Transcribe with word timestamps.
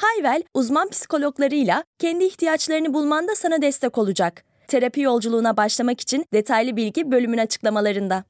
Hayvel, 0.00 0.42
uzman 0.54 0.88
psikologlarıyla 0.90 1.84
kendi 1.98 2.24
ihtiyaçlarını 2.24 2.94
bulmanda 2.94 3.34
sana 3.34 3.62
destek 3.62 3.98
olacak. 3.98 4.44
Terapi 4.68 5.00
yolculuğuna 5.00 5.56
başlamak 5.56 6.00
için 6.00 6.26
detaylı 6.32 6.76
bilgi 6.76 7.10
bölümün 7.10 7.38
açıklamalarında. 7.38 8.24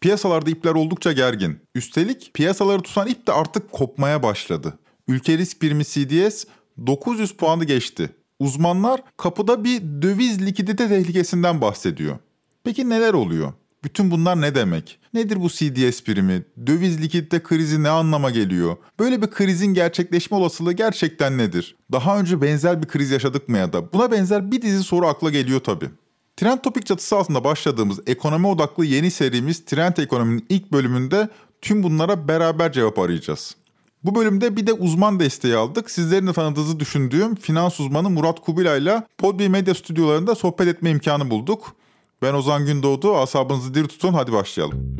Piyasalarda 0.00 0.50
ipler 0.50 0.74
oldukça 0.74 1.12
gergin. 1.12 1.58
Üstelik 1.74 2.34
piyasaları 2.34 2.82
tutan 2.82 3.08
ip 3.08 3.26
de 3.26 3.32
artık 3.32 3.72
kopmaya 3.72 4.22
başladı. 4.22 4.78
Ülke 5.08 5.38
risk 5.38 5.62
birimi 5.62 5.84
CDS 5.84 6.44
900 6.86 7.32
puanı 7.32 7.64
geçti. 7.64 8.10
Uzmanlar 8.38 9.02
kapıda 9.16 9.64
bir 9.64 9.80
döviz 10.02 10.46
likidite 10.46 10.88
tehlikesinden 10.88 11.60
bahsediyor. 11.60 12.18
Peki 12.64 12.88
neler 12.88 13.14
oluyor? 13.14 13.52
Bütün 13.84 14.10
bunlar 14.10 14.40
ne 14.40 14.54
demek? 14.54 14.98
Nedir 15.14 15.40
bu 15.40 15.48
CDS 15.48 16.02
primi? 16.04 16.44
Döviz 16.66 17.02
likidite 17.02 17.42
krizi 17.42 17.82
ne 17.82 17.88
anlama 17.88 18.30
geliyor? 18.30 18.76
Böyle 18.98 19.22
bir 19.22 19.30
krizin 19.30 19.74
gerçekleşme 19.74 20.36
olasılığı 20.36 20.72
gerçekten 20.72 21.38
nedir? 21.38 21.76
Daha 21.92 22.20
önce 22.20 22.42
benzer 22.42 22.82
bir 22.82 22.88
kriz 22.88 23.10
yaşadık 23.10 23.48
mı 23.48 23.58
ya 23.58 23.72
da? 23.72 23.92
Buna 23.92 24.12
benzer 24.12 24.52
bir 24.52 24.62
dizi 24.62 24.82
soru 24.82 25.06
akla 25.06 25.30
geliyor 25.30 25.60
tabii. 25.60 25.90
Trend 26.36 26.58
Topik 26.58 26.86
çatısı 26.86 27.16
altında 27.16 27.44
başladığımız 27.44 28.00
ekonomi 28.06 28.46
odaklı 28.46 28.84
yeni 28.84 29.10
serimiz 29.10 29.64
Trend 29.64 29.96
Ekonomi'nin 29.96 30.46
ilk 30.48 30.72
bölümünde 30.72 31.28
tüm 31.60 31.82
bunlara 31.82 32.28
beraber 32.28 32.72
cevap 32.72 32.98
arayacağız. 32.98 33.56
Bu 34.04 34.14
bölümde 34.14 34.56
bir 34.56 34.66
de 34.66 34.72
uzman 34.72 35.20
desteği 35.20 35.56
aldık. 35.56 35.90
Sizlerin 35.90 36.26
de 36.26 36.32
tanıdığınızı 36.32 36.80
düşündüğüm 36.80 37.34
finans 37.34 37.80
uzmanı 37.80 38.10
Murat 38.10 38.40
Kubilay 38.40 38.82
ile 38.82 39.02
Podbi 39.18 39.48
Medya 39.48 39.74
stüdyolarında 39.74 40.34
sohbet 40.34 40.68
etme 40.68 40.90
imkanı 40.90 41.30
bulduk. 41.30 41.76
Ben 42.22 42.34
Ozan 42.34 42.66
Gündoğdu. 42.66 43.16
Asabınızı 43.16 43.74
diri 43.74 43.88
tutun. 43.88 44.12
Hadi 44.12 44.32
başlayalım. 44.32 44.96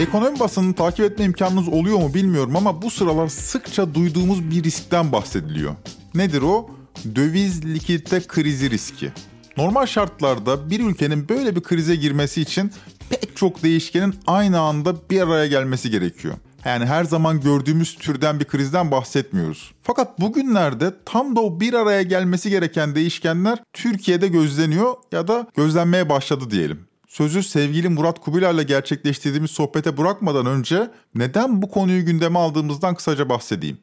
Ekonomi 0.00 0.40
basınını 0.40 0.74
takip 0.74 1.04
etme 1.04 1.24
imkanınız 1.24 1.68
oluyor 1.68 1.98
mu 1.98 2.14
bilmiyorum 2.14 2.56
ama 2.56 2.82
bu 2.82 2.90
sıralar 2.90 3.28
sıkça 3.28 3.94
duyduğumuz 3.94 4.50
bir 4.50 4.64
riskten 4.64 5.12
bahsediliyor. 5.12 5.74
Nedir 6.14 6.42
o? 6.42 6.70
Döviz 7.14 7.64
likidite 7.64 8.20
krizi 8.20 8.70
riski. 8.70 9.12
Normal 9.56 9.86
şartlarda 9.86 10.70
bir 10.70 10.80
ülkenin 10.80 11.28
böyle 11.28 11.56
bir 11.56 11.62
krize 11.62 11.96
girmesi 11.96 12.40
için 12.40 12.72
pek 13.10 13.36
çok 13.36 13.62
değişkenin 13.62 14.14
aynı 14.26 14.60
anda 14.60 14.94
bir 15.10 15.20
araya 15.20 15.46
gelmesi 15.46 15.90
gerekiyor. 15.90 16.34
Yani 16.64 16.86
her 16.86 17.04
zaman 17.04 17.40
gördüğümüz 17.40 17.94
türden 17.94 18.40
bir 18.40 18.44
krizden 18.44 18.90
bahsetmiyoruz. 18.90 19.72
Fakat 19.82 20.20
bugünlerde 20.20 20.94
tam 21.04 21.36
da 21.36 21.40
o 21.40 21.60
bir 21.60 21.74
araya 21.74 22.02
gelmesi 22.02 22.50
gereken 22.50 22.94
değişkenler 22.94 23.58
Türkiye'de 23.72 24.28
gözleniyor 24.28 24.94
ya 25.12 25.28
da 25.28 25.46
gözlenmeye 25.56 26.08
başladı 26.08 26.50
diyelim. 26.50 26.80
Sözü 27.08 27.42
sevgili 27.42 27.88
Murat 27.88 28.20
Kubilay'la 28.20 28.62
gerçekleştirdiğimiz 28.62 29.50
sohbete 29.50 29.96
bırakmadan 29.96 30.46
önce 30.46 30.90
neden 31.14 31.62
bu 31.62 31.70
konuyu 31.70 32.04
gündeme 32.04 32.38
aldığımızdan 32.38 32.94
kısaca 32.94 33.28
bahsedeyim. 33.28 33.78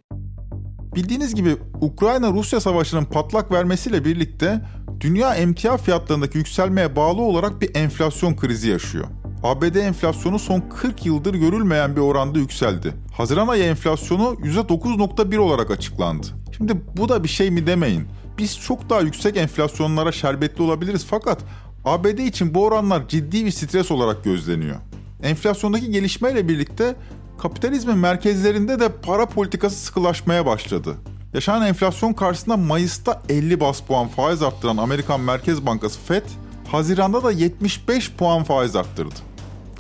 Bildiğiniz 0.96 1.36
gibi 1.36 1.58
Ukrayna-Rusya 1.82 2.60
savaşının 2.60 3.06
patlak 3.06 3.52
vermesiyle 3.52 4.06
birlikte 4.06 4.62
dünya 5.00 5.36
emtia 5.36 5.78
fiyatlarındaki 5.78 6.38
yükselmeye 6.38 6.96
bağlı 6.96 7.22
olarak 7.22 7.62
bir 7.62 7.76
enflasyon 7.76 8.36
krizi 8.36 8.70
yaşıyor. 8.70 9.06
ABD 9.46 9.76
enflasyonu 9.76 10.40
son 10.40 10.64
40 10.70 11.06
yıldır 11.06 11.34
görülmeyen 11.34 11.96
bir 11.96 12.02
oranda 12.02 12.40
yükseldi. 12.40 12.94
Haziran 13.18 13.48
ayı 13.48 13.64
enflasyonu 13.64 14.24
%9.1 14.44 15.38
olarak 15.38 15.72
açıklandı. 15.72 16.28
Şimdi 16.58 16.74
bu 16.98 17.10
da 17.10 17.24
bir 17.24 17.30
şey 17.30 17.52
mi 17.52 17.68
demeyin. 17.68 18.08
Biz 18.38 18.60
çok 18.60 18.90
daha 18.90 19.02
yüksek 19.02 19.38
enflasyonlara 19.38 20.12
şerbetli 20.12 20.64
olabiliriz 20.64 21.06
fakat 21.10 21.40
ABD 21.86 22.18
için 22.18 22.54
bu 22.54 22.64
oranlar 22.64 23.08
ciddi 23.08 23.46
bir 23.46 23.52
stres 23.52 23.92
olarak 23.92 24.24
gözleniyor. 24.24 24.76
Enflasyondaki 25.24 25.92
gelişmeyle 25.92 26.48
birlikte 26.48 26.96
kapitalizmin 27.38 27.98
merkezlerinde 27.98 28.80
de 28.80 28.90
para 28.90 29.26
politikası 29.26 29.76
sıkılaşmaya 29.76 30.46
başladı. 30.46 30.96
Yaşanan 31.34 31.68
enflasyon 31.68 32.14
karşısında 32.14 32.58
Mayıs'ta 32.58 33.22
50 33.30 33.60
bas 33.60 33.82
puan 33.82 34.08
faiz 34.08 34.42
arttıran 34.42 34.78
Amerikan 34.78 35.22
Merkez 35.22 35.66
Bankası 35.66 36.00
Fed, 36.00 36.26
Haziran'da 36.72 37.24
da 37.24 37.32
75 37.32 38.12
puan 38.12 38.44
faiz 38.44 38.76
arttırdı. 38.76 39.35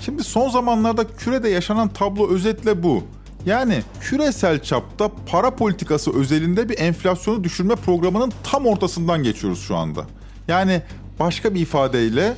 Şimdi 0.06 0.24
son 0.24 0.50
zamanlarda 0.50 1.08
kürede 1.08 1.50
yaşanan 1.50 1.90
tablo 1.90 2.30
özetle 2.30 2.84
bu. 2.84 3.04
Yani 3.46 3.84
küresel 4.02 4.64
çapta 4.64 5.12
para 5.26 5.56
politikası 5.56 6.20
özelinde 6.20 6.70
bir 6.70 6.80
enflasyonu 6.80 7.44
düşürme 7.44 7.76
programının 7.76 8.34
tam 8.44 8.66
ortasından 8.66 9.24
geçiyoruz 9.24 9.62
şu 9.68 9.76
anda. 9.76 10.06
Yani 10.48 10.82
başka 11.20 11.56
bir 11.56 11.60
ifadeyle 11.60 12.34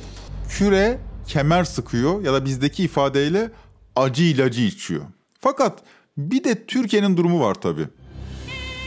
küre 0.48 0.98
kemer 1.26 1.64
sıkıyor 1.64 2.24
ya 2.24 2.32
da 2.32 2.44
bizdeki 2.44 2.84
ifadeyle 2.84 3.50
acı 3.96 4.22
ilacı 4.22 4.62
içiyor. 4.62 5.02
Fakat 5.40 5.78
bir 6.16 6.44
de 6.44 6.66
Türkiye'nin 6.66 7.16
durumu 7.16 7.40
var 7.40 7.54
tabii. 7.54 7.88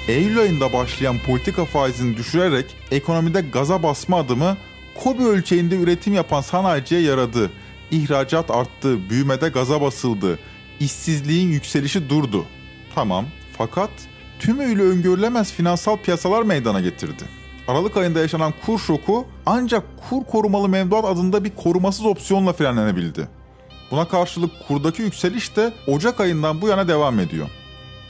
Eylül 0.07 0.39
ayında 0.39 0.73
başlayan 0.73 1.17
politika 1.27 1.65
faizini 1.65 2.17
düşürerek 2.17 2.75
ekonomide 2.91 3.41
gaza 3.41 3.83
basma 3.83 4.17
adımı 4.17 4.57
kobi 5.03 5.23
ölçeğinde 5.23 5.75
üretim 5.75 6.13
yapan 6.13 6.41
sanayiciye 6.41 7.01
yaradı. 7.01 7.51
İhracat 7.91 8.51
arttı, 8.51 9.09
büyümede 9.09 9.49
gaza 9.49 9.81
basıldı, 9.81 10.39
işsizliğin 10.79 11.49
yükselişi 11.49 12.09
durdu. 12.09 12.45
Tamam 12.95 13.25
fakat 13.57 13.89
tümüyle 14.39 14.81
öngörülemez 14.81 15.53
finansal 15.53 15.97
piyasalar 15.97 16.43
meydana 16.43 16.81
getirdi. 16.81 17.23
Aralık 17.67 17.97
ayında 17.97 18.19
yaşanan 18.19 18.53
kur 18.65 18.79
şoku 18.79 19.25
ancak 19.45 19.83
kur 20.09 20.23
korumalı 20.23 20.69
mevduat 20.69 21.05
adında 21.05 21.43
bir 21.43 21.55
korumasız 21.55 22.05
opsiyonla 22.05 22.53
frenlenebildi. 22.53 23.27
Buna 23.91 24.07
karşılık 24.07 24.51
kurdaki 24.67 25.01
yükseliş 25.01 25.55
de 25.55 25.73
Ocak 25.87 26.19
ayından 26.19 26.61
bu 26.61 26.67
yana 26.67 26.87
devam 26.87 27.19
ediyor. 27.19 27.47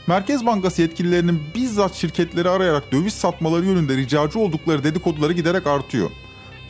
Merkez 0.06 0.46
Bankası 0.46 0.82
yetkililerinin 0.82 1.40
bizzat 1.54 1.94
şirketleri 1.94 2.48
arayarak 2.48 2.92
döviz 2.92 3.14
satmaları 3.14 3.66
yönünde 3.66 3.96
ricacı 3.96 4.38
oldukları 4.38 4.84
dedikoduları 4.84 5.32
giderek 5.32 5.66
artıyor. 5.66 6.10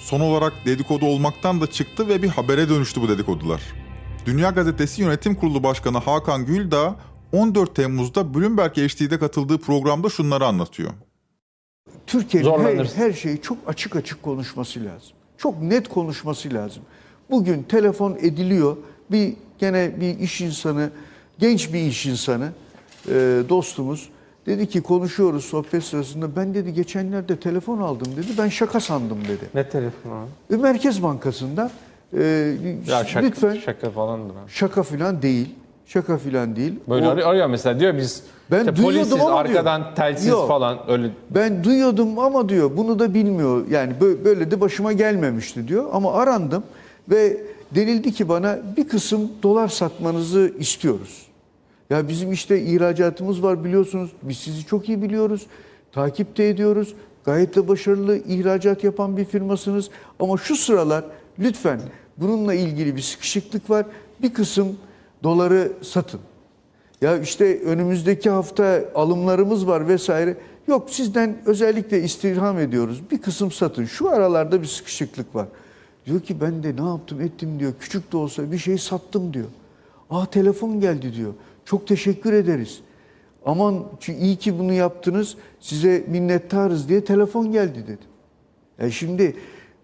Son 0.02 0.20
olarak 0.20 0.52
dedikodu 0.66 1.06
olmaktan 1.06 1.60
da 1.60 1.66
çıktı 1.66 2.08
ve 2.08 2.22
bir 2.22 2.28
habere 2.28 2.68
dönüştü 2.68 3.02
bu 3.02 3.08
dedikodular. 3.08 3.62
Dünya 4.26 4.50
Gazetesi 4.50 5.02
Yönetim 5.02 5.34
Kurulu 5.34 5.62
Başkanı 5.62 5.98
Hakan 5.98 6.46
Güldağ 6.46 6.96
14 7.32 7.76
Temmuz'da 7.76 8.34
Bloomberg 8.34 8.72
HD'de 8.76 9.18
katıldığı 9.18 9.58
programda 9.58 10.08
şunları 10.08 10.46
anlatıyor. 10.46 10.91
Türkiye'nin 12.06 12.64
her, 12.64 12.84
her 12.84 13.12
şeyi 13.12 13.42
çok 13.42 13.58
açık 13.66 13.96
açık 13.96 14.22
konuşması 14.22 14.80
lazım. 14.84 15.16
Çok 15.38 15.62
net 15.62 15.88
konuşması 15.88 16.54
lazım. 16.54 16.82
Bugün 17.30 17.62
telefon 17.62 18.18
ediliyor. 18.20 18.76
Bir 19.10 19.34
gene 19.58 20.00
bir 20.00 20.18
iş 20.18 20.41
insanı, 20.41 20.91
genç 21.38 21.72
bir 21.72 21.80
iş 21.80 22.06
insanı, 22.06 22.52
e, 23.08 23.42
dostumuz 23.48 24.08
dedi 24.47 24.69
ki 24.69 24.80
konuşuyoruz 24.82 25.44
sohbet 25.44 25.84
sırasında. 25.84 26.36
Ben 26.36 26.54
dedi 26.54 26.75
geçenlerde 26.75 27.36
telefon 27.36 27.78
aldım 27.78 28.12
dedi. 28.16 28.26
Ben 28.38 28.48
şaka 28.48 28.80
sandım 28.80 29.19
dedi. 29.28 29.44
Ne 29.54 29.69
telefonu? 29.69 30.24
E, 30.53 30.56
Merkez 30.56 31.03
Bankası'ndan 31.03 31.71
e, 32.18 32.22
Ya 32.89 33.04
şaka, 33.04 33.27
lütfen 33.27 33.54
şaka 33.54 33.91
falandır. 33.91 34.34
ha. 34.34 34.41
şaka 34.48 34.83
filan 34.83 35.22
değil. 35.22 35.48
Şaka 35.86 36.18
filan 36.18 36.56
değil. 36.56 36.74
Böyle 36.89 37.09
O- 37.09 37.10
arıyor, 37.10 37.47
mesela 37.47 37.80
diyor 37.80 37.97
biz 37.97 38.22
Ben 38.50 38.59
işte 38.60 38.77
duyuyordum 38.77 38.98
polisiz 39.10 39.27
ama 39.27 39.39
arkadan 39.39 39.83
diyor. 39.83 39.94
telsiz 39.97 40.27
Yok. 40.27 40.48
falan 40.48 40.78
öyle 40.89 41.10
Ben 41.30 41.65
duyuyordum 41.65 42.18
ama 42.18 42.48
diyor 42.48 42.77
bunu 42.77 42.98
da 42.98 43.15
bilmiyor. 43.15 43.66
Yani 43.71 43.92
bö- 44.00 44.24
böyle 44.24 44.50
de 44.50 44.60
başıma 44.60 44.92
gelmemişti 44.92 45.68
diyor. 45.68 45.84
Ama 45.92 46.12
arandım 46.12 46.62
ve 47.10 47.36
denildi 47.74 48.12
ki 48.12 48.28
bana 48.28 48.59
bir 48.77 48.89
kısım 48.89 49.30
dolar 49.42 49.68
satmanızı 49.68 50.53
istiyoruz. 50.59 51.27
Ya 51.92 52.09
bizim 52.09 52.33
işte 52.33 52.62
ihracatımız 52.62 53.42
var 53.42 53.65
biliyorsunuz. 53.65 54.10
Biz 54.22 54.39
sizi 54.39 54.66
çok 54.66 54.89
iyi 54.89 55.03
biliyoruz. 55.03 55.47
Takipte 55.92 56.44
ediyoruz. 56.48 56.94
Gayet 57.24 57.56
de 57.56 57.68
başarılı 57.68 58.16
ihracat 58.16 58.84
yapan 58.84 59.16
bir 59.16 59.24
firmasınız. 59.24 59.91
Ama 60.21 60.36
şu 60.36 60.56
sıralar 60.56 61.04
lütfen 61.39 61.80
bununla 62.16 62.54
ilgili 62.54 62.97
bir 62.97 63.00
sıkışıklık 63.00 63.71
var. 63.71 63.86
Bir 64.22 64.34
kısım 64.34 64.77
doları 65.22 65.72
satın. 65.83 66.21
Ya 67.00 67.18
işte 67.18 67.60
önümüzdeki 67.60 68.30
hafta 68.30 68.84
alımlarımız 68.94 69.66
var 69.66 69.89
vesaire. 69.89 70.36
Yok 70.68 70.91
sizden 70.91 71.36
özellikle 71.47 72.03
istirham 72.03 72.59
ediyoruz. 72.59 73.03
Bir 73.10 73.22
kısım 73.22 73.53
satın. 73.53 73.84
Şu 73.84 74.10
aralarda 74.10 74.62
bir 74.62 74.66
sıkışıklık 74.66 75.34
var. 75.34 75.47
Diyor 76.06 76.21
ki 76.21 76.41
ben 76.41 76.62
de 76.62 76.77
ne 76.77 76.89
yaptım 76.89 77.21
ettim 77.21 77.60
diyor. 77.60 77.72
Küçük 77.80 78.12
de 78.12 78.16
olsa 78.16 78.53
bir 78.53 78.59
şey 78.59 78.78
sattım 78.78 79.34
diyor. 79.34 79.48
Aa 80.10 80.27
telefon 80.27 80.80
geldi 80.80 81.15
diyor. 81.15 81.33
Çok 81.64 81.86
teşekkür 81.86 82.32
ederiz. 82.32 82.80
Aman 83.47 83.84
iyi 84.20 84.36
ki 84.36 84.59
bunu 84.59 84.72
yaptınız. 84.72 85.36
Size 85.60 86.04
minnettarız 86.09 86.88
diye 86.88 87.04
telefon 87.04 87.53
geldi 87.53 87.84
dedi. 87.86 88.12
E 88.78 88.91
şimdi 88.91 89.36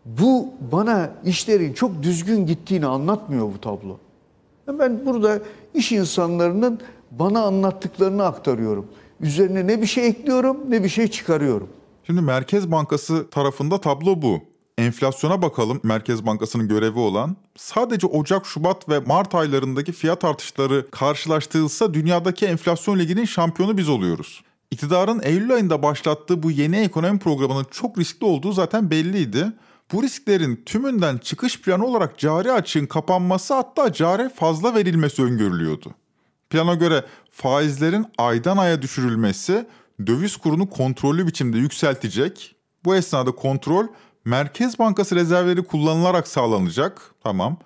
bu 0.04 0.48
bana 0.72 1.10
işlerin 1.24 1.72
çok 1.72 2.02
düzgün 2.02 2.46
gittiğini 2.46 2.86
anlatmıyor 2.86 3.46
bu 3.54 3.60
tablo. 3.60 3.98
Ben 4.68 5.06
burada 5.06 5.40
iş 5.74 5.92
insanlarının 5.92 6.80
bana 7.10 7.42
anlattıklarını 7.42 8.24
aktarıyorum. 8.24 8.86
Üzerine 9.20 9.66
ne 9.66 9.82
bir 9.82 9.86
şey 9.86 10.06
ekliyorum 10.06 10.56
ne 10.68 10.84
bir 10.84 10.88
şey 10.88 11.08
çıkarıyorum. 11.08 11.68
Şimdi 12.04 12.20
Merkez 12.20 12.70
Bankası 12.70 13.30
tarafında 13.30 13.80
tablo 13.80 14.22
bu. 14.22 14.40
Enflasyona 14.78 15.42
bakalım 15.42 15.80
Merkez 15.82 16.26
Bankası'nın 16.26 16.68
görevi 16.68 16.98
olan. 16.98 17.36
Sadece 17.56 18.06
Ocak, 18.06 18.46
Şubat 18.46 18.88
ve 18.88 18.98
Mart 18.98 19.34
aylarındaki 19.34 19.92
fiyat 19.92 20.24
artışları 20.24 20.90
karşılaştırılsa 20.90 21.94
dünyadaki 21.94 22.46
enflasyon 22.46 22.98
liginin 22.98 23.24
şampiyonu 23.24 23.78
biz 23.78 23.88
oluyoruz. 23.88 24.42
İktidarın 24.70 25.20
Eylül 25.22 25.54
ayında 25.54 25.82
başlattığı 25.82 26.42
bu 26.42 26.50
yeni 26.50 26.76
ekonomi 26.76 27.18
programının 27.18 27.66
çok 27.70 27.98
riskli 27.98 28.24
olduğu 28.24 28.52
zaten 28.52 28.90
belliydi. 28.90 29.52
Bu 29.92 30.02
risklerin 30.02 30.62
tümünden 30.66 31.18
çıkış 31.18 31.60
planı 31.60 31.86
olarak 31.86 32.18
cari 32.18 32.52
açığın 32.52 32.86
kapanması 32.86 33.54
hatta 33.54 33.92
cari 33.92 34.28
fazla 34.28 34.74
verilmesi 34.74 35.22
öngörülüyordu. 35.22 35.94
Plana 36.50 36.74
göre 36.74 37.04
faizlerin 37.30 38.06
aydan 38.18 38.56
aya 38.56 38.82
düşürülmesi 38.82 39.66
döviz 40.06 40.36
kurunu 40.36 40.70
kontrollü 40.70 41.26
biçimde 41.26 41.58
yükseltecek. 41.58 42.54
Bu 42.84 42.96
esnada 42.96 43.30
kontrol 43.30 43.86
Merkez 44.28 44.78
Bankası 44.78 45.16
rezervleri 45.16 45.62
kullanılarak 45.62 46.28
sağlanacak. 46.28 47.14
Tamam. 47.22 47.58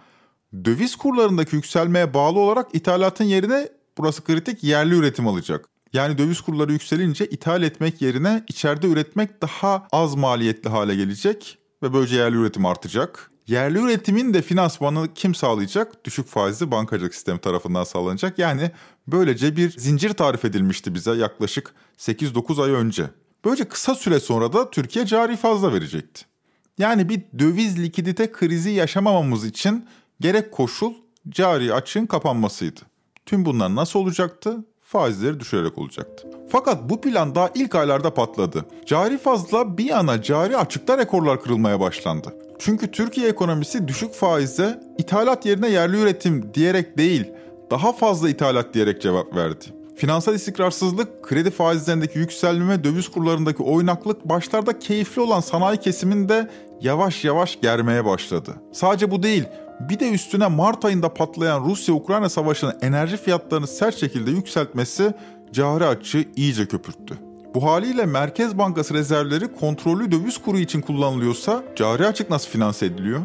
Döviz 0.64 0.96
kurlarındaki 0.96 1.56
yükselmeye 1.56 2.14
bağlı 2.14 2.38
olarak 2.38 2.68
ithalatın 2.72 3.24
yerine 3.24 3.68
burası 3.98 4.24
kritik 4.24 4.64
yerli 4.64 4.94
üretim 4.94 5.28
alacak. 5.28 5.68
Yani 5.92 6.18
döviz 6.18 6.40
kurları 6.40 6.72
yükselince 6.72 7.26
ithal 7.26 7.62
etmek 7.62 8.02
yerine 8.02 8.44
içeride 8.48 8.86
üretmek 8.86 9.42
daha 9.42 9.86
az 9.92 10.14
maliyetli 10.14 10.70
hale 10.70 10.94
gelecek 10.94 11.58
ve 11.82 11.92
böylece 11.92 12.16
yerli 12.16 12.36
üretim 12.36 12.66
artacak. 12.66 13.30
Yerli 13.46 13.78
üretimin 13.78 14.34
de 14.34 14.42
finansmanı 14.42 15.14
kim 15.14 15.34
sağlayacak? 15.34 16.04
Düşük 16.04 16.26
faizli 16.26 16.70
bankacılık 16.70 17.14
sistemi 17.14 17.38
tarafından 17.38 17.84
sağlanacak. 17.84 18.38
Yani 18.38 18.70
böylece 19.06 19.56
bir 19.56 19.70
zincir 19.78 20.12
tarif 20.12 20.44
edilmişti 20.44 20.94
bize 20.94 21.12
yaklaşık 21.12 21.74
8-9 21.98 22.64
ay 22.64 22.70
önce. 22.70 23.10
Böylece 23.44 23.64
kısa 23.64 23.94
süre 23.94 24.20
sonra 24.20 24.52
da 24.52 24.70
Türkiye 24.70 25.06
cari 25.06 25.36
fazla 25.36 25.72
verecekti. 25.72 26.31
Yani 26.78 27.08
bir 27.08 27.22
döviz 27.38 27.82
likidite 27.82 28.32
krizi 28.32 28.70
yaşamamamız 28.70 29.44
için 29.44 29.86
gerek 30.20 30.52
koşul 30.52 30.94
cari 31.28 31.74
açığın 31.74 32.06
kapanmasıydı. 32.06 32.80
Tüm 33.26 33.44
bunlar 33.44 33.74
nasıl 33.74 33.98
olacaktı? 33.98 34.64
Faizleri 34.80 35.40
düşürerek 35.40 35.78
olacaktı. 35.78 36.28
Fakat 36.48 36.90
bu 36.90 37.00
plan 37.00 37.34
daha 37.34 37.50
ilk 37.54 37.74
aylarda 37.74 38.14
patladı. 38.14 38.66
Cari 38.86 39.18
fazla 39.18 39.78
bir 39.78 39.84
yana 39.84 40.22
cari 40.22 40.56
açıkta 40.56 40.98
rekorlar 40.98 41.42
kırılmaya 41.42 41.80
başlandı. 41.80 42.34
Çünkü 42.58 42.90
Türkiye 42.90 43.28
ekonomisi 43.28 43.88
düşük 43.88 44.14
faize 44.14 44.80
ithalat 44.98 45.46
yerine 45.46 45.68
yerli 45.68 46.00
üretim 46.00 46.54
diyerek 46.54 46.98
değil, 46.98 47.26
daha 47.70 47.92
fazla 47.92 48.28
ithalat 48.28 48.74
diyerek 48.74 49.02
cevap 49.02 49.36
verdi. 49.36 49.64
Finansal 49.96 50.34
istikrarsızlık, 50.34 51.22
kredi 51.22 51.50
faizlerindeki 51.50 52.18
yükselme, 52.18 52.84
döviz 52.84 53.08
kurlarındaki 53.08 53.62
oynaklık 53.62 54.28
başlarda 54.28 54.78
keyifli 54.78 55.22
olan 55.22 55.40
sanayi 55.40 55.78
kesiminde 55.78 56.50
yavaş 56.80 57.24
yavaş 57.24 57.60
germeye 57.60 58.04
başladı. 58.04 58.54
Sadece 58.72 59.10
bu 59.10 59.22
değil, 59.22 59.44
bir 59.80 60.00
de 60.00 60.10
üstüne 60.10 60.46
Mart 60.46 60.84
ayında 60.84 61.14
patlayan 61.14 61.64
Rusya-Ukrayna 61.64 62.28
savaşının 62.28 62.78
enerji 62.82 63.16
fiyatlarını 63.16 63.66
sert 63.66 63.96
şekilde 63.96 64.30
yükseltmesi 64.30 65.14
cari 65.52 65.86
açığı 65.86 66.24
iyice 66.36 66.66
köpürttü. 66.66 67.18
Bu 67.54 67.64
haliyle 67.64 68.06
Merkez 68.06 68.58
Bankası 68.58 68.94
rezervleri 68.94 69.54
kontrollü 69.54 70.12
döviz 70.12 70.38
kuru 70.38 70.58
için 70.58 70.80
kullanılıyorsa 70.80 71.62
cari 71.76 72.06
açık 72.06 72.30
nasıl 72.30 72.50
finanse 72.50 72.86
ediliyor? 72.86 73.20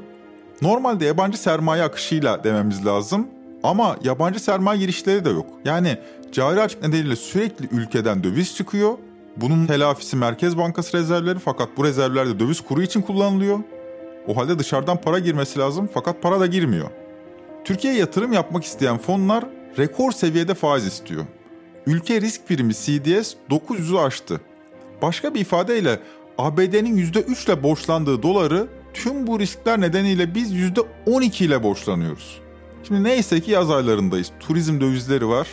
Normalde 0.62 1.06
yabancı 1.06 1.38
sermaye 1.42 1.84
akışıyla 1.84 2.44
dememiz 2.44 2.86
lazım 2.86 3.28
ama 3.64 3.98
yabancı 4.04 4.40
sermaye 4.40 4.80
girişleri 4.80 5.26
de 5.26 5.30
yok. 5.30 5.46
Yani 5.66 5.98
cari 6.32 6.62
açık 6.62 6.82
nedeniyle 6.82 7.16
sürekli 7.16 7.68
ülkeden 7.72 8.24
döviz 8.24 8.56
çıkıyor. 8.56 8.98
Bunun 9.38 9.68
telafisi 9.68 10.16
Merkez 10.16 10.58
Bankası 10.58 10.98
rezervleri 10.98 11.40
fakat 11.40 11.70
bu 11.78 11.84
rezervler 11.84 12.28
de 12.28 12.40
döviz 12.40 12.62
kuru 12.62 12.82
için 12.82 13.02
kullanılıyor. 13.02 13.60
O 14.28 14.38
halde 14.38 14.60
dışarıdan 14.60 15.02
para 15.02 15.20
girmesi 15.20 15.60
lazım 15.60 15.90
fakat 15.94 16.22
para 16.22 16.40
da 16.40 16.46
girmiyor. 16.46 16.90
Türkiye'ye 17.64 18.00
yatırım 18.00 18.34
yapmak 18.34 18.64
isteyen 18.64 18.98
fonlar 18.98 19.46
rekor 19.78 20.12
seviyede 20.12 20.54
faiz 20.54 20.86
istiyor. 20.86 21.26
Ülke 21.88 22.22
risk 22.22 22.48
primi 22.48 22.74
CDS 22.74 23.34
900'ü 23.50 24.00
aştı. 24.00 24.42
Başka 25.02 25.34
bir 25.34 25.40
ifadeyle 25.40 26.00
ABD'nin 26.38 26.98
%3 26.98 27.46
ile 27.46 27.64
borçlandığı 27.64 28.24
doları 28.24 28.68
tüm 28.94 29.28
bu 29.28 29.40
riskler 29.40 29.82
nedeniyle 29.82 30.36
biz 30.36 30.54
%12 30.54 31.44
ile 31.44 31.64
borçlanıyoruz. 31.64 32.47
Şimdi 32.88 33.04
neyse 33.04 33.42
ki 33.42 33.52
yaz 33.52 33.72
aylarındayız. 33.72 34.32
Turizm 34.40 34.82
dövizleri 34.82 35.28
var. 35.28 35.48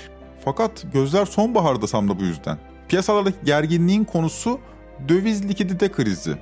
Fakat 0.45 0.85
gözler 0.93 1.27
sonbaharda 1.27 1.87
sam 1.87 2.09
da 2.09 2.21
bu 2.21 2.25
yüzden. 2.25 2.59
Piyasalardaki 2.89 3.37
gerginliğin 3.45 4.05
konusu 4.05 4.59
döviz 5.09 5.49
likidite 5.49 5.93
krizi. 5.93 6.37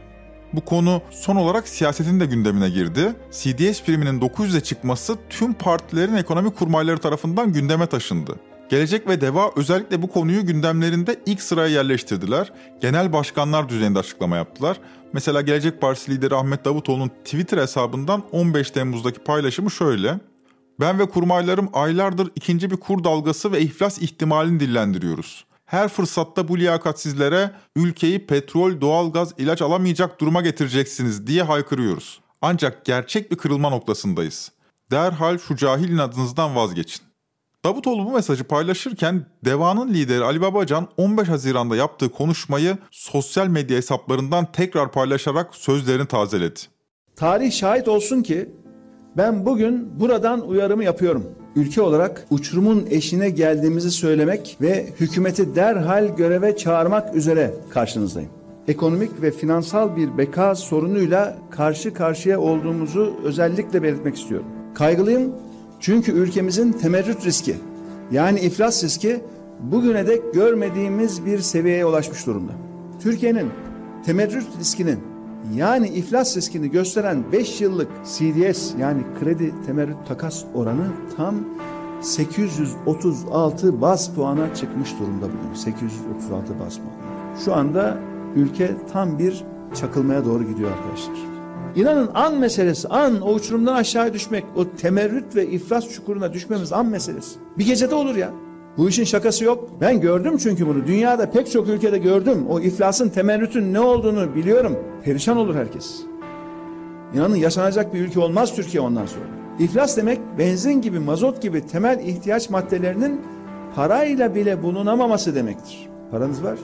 Bu 0.52 0.64
konu 0.64 1.02
son 1.10 1.36
olarak 1.36 1.68
siyasetin 1.68 2.20
de 2.20 2.26
gündemine 2.26 2.70
girdi. 2.70 3.12
CDS 3.30 3.82
priminin 3.82 4.20
900'e 4.20 4.60
çıkması 4.60 5.16
tüm 5.30 5.52
partilerin 5.52 6.14
ekonomi 6.14 6.50
kurmayları 6.50 6.98
tarafından 6.98 7.52
gündeme 7.52 7.86
taşındı. 7.86 8.36
Gelecek 8.68 9.08
ve 9.08 9.20
Deva 9.20 9.50
özellikle 9.56 10.02
bu 10.02 10.08
konuyu 10.08 10.46
gündemlerinde 10.46 11.16
ilk 11.26 11.42
sıraya 11.42 11.68
yerleştirdiler. 11.68 12.52
Genel 12.80 13.12
başkanlar 13.12 13.68
düzeyinde 13.68 13.98
açıklama 13.98 14.36
yaptılar. 14.36 14.76
Mesela 15.12 15.40
Gelecek 15.40 15.80
Partisi 15.80 16.10
lideri 16.10 16.34
Ahmet 16.34 16.64
Davutoğlu'nun 16.64 17.10
Twitter 17.24 17.58
hesabından 17.58 18.22
15 18.32 18.70
Temmuz'daki 18.70 19.18
paylaşımı 19.18 19.70
şöyle. 19.70 20.31
Ben 20.82 20.99
ve 20.99 21.06
kurmaylarım 21.06 21.69
aylardır 21.73 22.31
ikinci 22.37 22.70
bir 22.70 22.76
kur 22.76 23.05
dalgası 23.05 23.52
ve 23.52 23.61
iflas 23.61 23.99
ihtimalini 23.99 24.61
dillendiriyoruz. 24.61 25.44
Her 25.64 25.88
fırsatta 25.88 26.49
bu 26.49 26.58
liyakatsizlere 26.58 27.50
ülkeyi 27.76 28.26
petrol, 28.26 28.81
doğalgaz, 28.81 29.34
ilaç 29.38 29.62
alamayacak 29.62 30.20
duruma 30.20 30.40
getireceksiniz 30.40 31.26
diye 31.26 31.43
haykırıyoruz. 31.43 32.20
Ancak 32.40 32.84
gerçek 32.84 33.31
bir 33.31 33.36
kırılma 33.36 33.70
noktasındayız. 33.70 34.53
Derhal 34.91 35.39
şu 35.39 35.56
cahil 35.56 35.89
inadınızdan 35.89 36.56
vazgeçin. 36.56 37.03
Davutoğlu 37.65 38.05
bu 38.05 38.10
mesajı 38.10 38.44
paylaşırken 38.44 39.27
Deva'nın 39.44 39.94
lideri 39.94 40.24
Ali 40.24 40.41
Babacan 40.41 40.89
15 40.96 41.29
Haziran'da 41.29 41.77
yaptığı 41.77 42.08
konuşmayı 42.08 42.79
sosyal 42.91 43.46
medya 43.46 43.77
hesaplarından 43.77 44.53
tekrar 44.53 44.93
paylaşarak 44.93 45.56
sözlerini 45.56 46.06
tazeledi. 46.06 46.60
Tarih 47.17 47.53
şahit 47.53 47.89
olsun 47.89 48.22
ki 48.22 48.48
ben 49.16 49.46
bugün 49.46 50.00
buradan 50.00 50.48
uyarımı 50.48 50.84
yapıyorum. 50.84 51.24
Ülke 51.56 51.82
olarak 51.82 52.26
uçurumun 52.31 52.86
eşine 52.90 53.31
geldiğimizi 53.31 53.90
söylemek 53.90 54.56
ve 54.60 54.86
hükümeti 55.00 55.54
derhal 55.54 56.16
göreve 56.16 56.56
çağırmak 56.56 57.14
üzere 57.14 57.54
karşınızdayım. 57.70 58.31
Ekonomik 58.69 59.22
ve 59.22 59.31
finansal 59.31 59.96
bir 59.96 60.19
beka 60.19 60.54
sorunuyla 60.54 61.38
karşı 61.50 61.94
karşıya 61.94 62.40
olduğumuzu 62.40 63.14
özellikle 63.24 63.82
belirtmek 63.82 64.16
istiyorum. 64.16 64.46
Kaygılıyım 64.74 65.32
çünkü 65.81 66.12
ülkemizin 66.12 66.72
temerrüt 66.72 67.26
riski 67.26 67.56
yani 68.12 68.40
iflas 68.40 68.84
riski 68.84 69.20
bugüne 69.60 70.06
dek 70.06 70.34
görmediğimiz 70.34 71.26
bir 71.26 71.38
seviyeye 71.38 71.86
ulaşmış 71.86 72.26
durumda. 72.26 72.52
Türkiye'nin 73.02 73.50
temerrüt 74.04 74.46
riskinin 74.60 75.11
yani 75.55 75.89
iflas 75.89 76.37
riskini 76.37 76.70
gösteren 76.70 77.25
5 77.32 77.61
yıllık 77.61 77.89
CDS 78.05 78.75
yani 78.79 79.03
kredi 79.20 79.55
temerrüt 79.67 79.96
takas 80.08 80.44
oranı 80.55 80.87
tam 81.17 81.34
836 82.03 83.81
bas 83.81 84.11
puana 84.15 84.55
çıkmış 84.55 84.91
durumda 85.01 85.27
bugün. 85.27 85.55
836 85.55 86.61
bas 86.61 86.77
puan. 86.77 87.37
Şu 87.44 87.55
anda 87.55 87.99
ülke 88.37 88.70
tam 88.93 89.19
bir 89.19 89.44
çakılmaya 89.75 90.25
doğru 90.25 90.44
gidiyor 90.44 90.70
arkadaşlar. 90.70 91.17
İnanın 91.77 92.11
an 92.15 92.34
meselesi, 92.34 92.89
an 92.89 93.20
o 93.20 93.32
uçurumdan 93.32 93.75
aşağıya 93.75 94.15
düşmek, 94.15 94.44
o 94.56 94.70
temerrüt 94.70 95.37
ve 95.37 95.46
iflas 95.46 95.89
çukuruna 95.89 96.32
düşmemiz 96.32 96.72
an 96.72 96.87
meselesi. 96.87 97.39
Bir 97.58 97.67
gecede 97.67 97.94
olur 97.94 98.17
ya. 98.17 98.31
Bu 98.79 98.88
işin 98.88 99.05
şakası 99.05 99.44
yok. 99.44 99.69
Ben 99.81 100.00
gördüm 100.00 100.36
çünkü 100.36 100.67
bunu. 100.67 100.86
Dünyada 100.86 101.31
pek 101.31 101.50
çok 101.50 101.69
ülkede 101.69 101.98
gördüm. 101.98 102.46
O 102.50 102.60
iflasın, 102.60 103.08
temerrütün 103.08 103.72
ne 103.72 103.81
olduğunu 103.81 104.34
biliyorum. 104.34 104.79
Perişan 105.05 105.36
olur 105.36 105.55
herkes. 105.55 106.00
İnanın 107.14 107.36
yaşanacak 107.36 107.94
bir 107.94 108.00
ülke 108.00 108.20
olmaz 108.20 108.55
Türkiye 108.55 108.81
ondan 108.81 109.06
sonra. 109.06 109.24
İflas 109.58 109.96
demek 109.96 110.20
benzin 110.38 110.81
gibi, 110.81 110.98
mazot 110.98 111.43
gibi 111.43 111.67
temel 111.67 112.00
ihtiyaç 112.06 112.50
maddelerinin 112.50 113.20
parayla 113.74 114.34
bile 114.34 114.62
bulunamaması 114.62 115.34
demektir. 115.34 115.88
Paranız 116.10 116.44
var. 116.44 116.58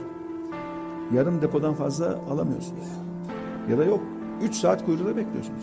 Yarım 1.15 1.43
depodan 1.43 1.75
fazla 1.75 2.19
alamıyorsunuz. 2.31 2.88
Ya 3.71 3.79
da 3.79 3.85
yok. 3.85 4.00
3 4.43 4.55
saat 4.55 4.85
kuyruğda 4.85 5.17
bekliyorsunuz. 5.17 5.62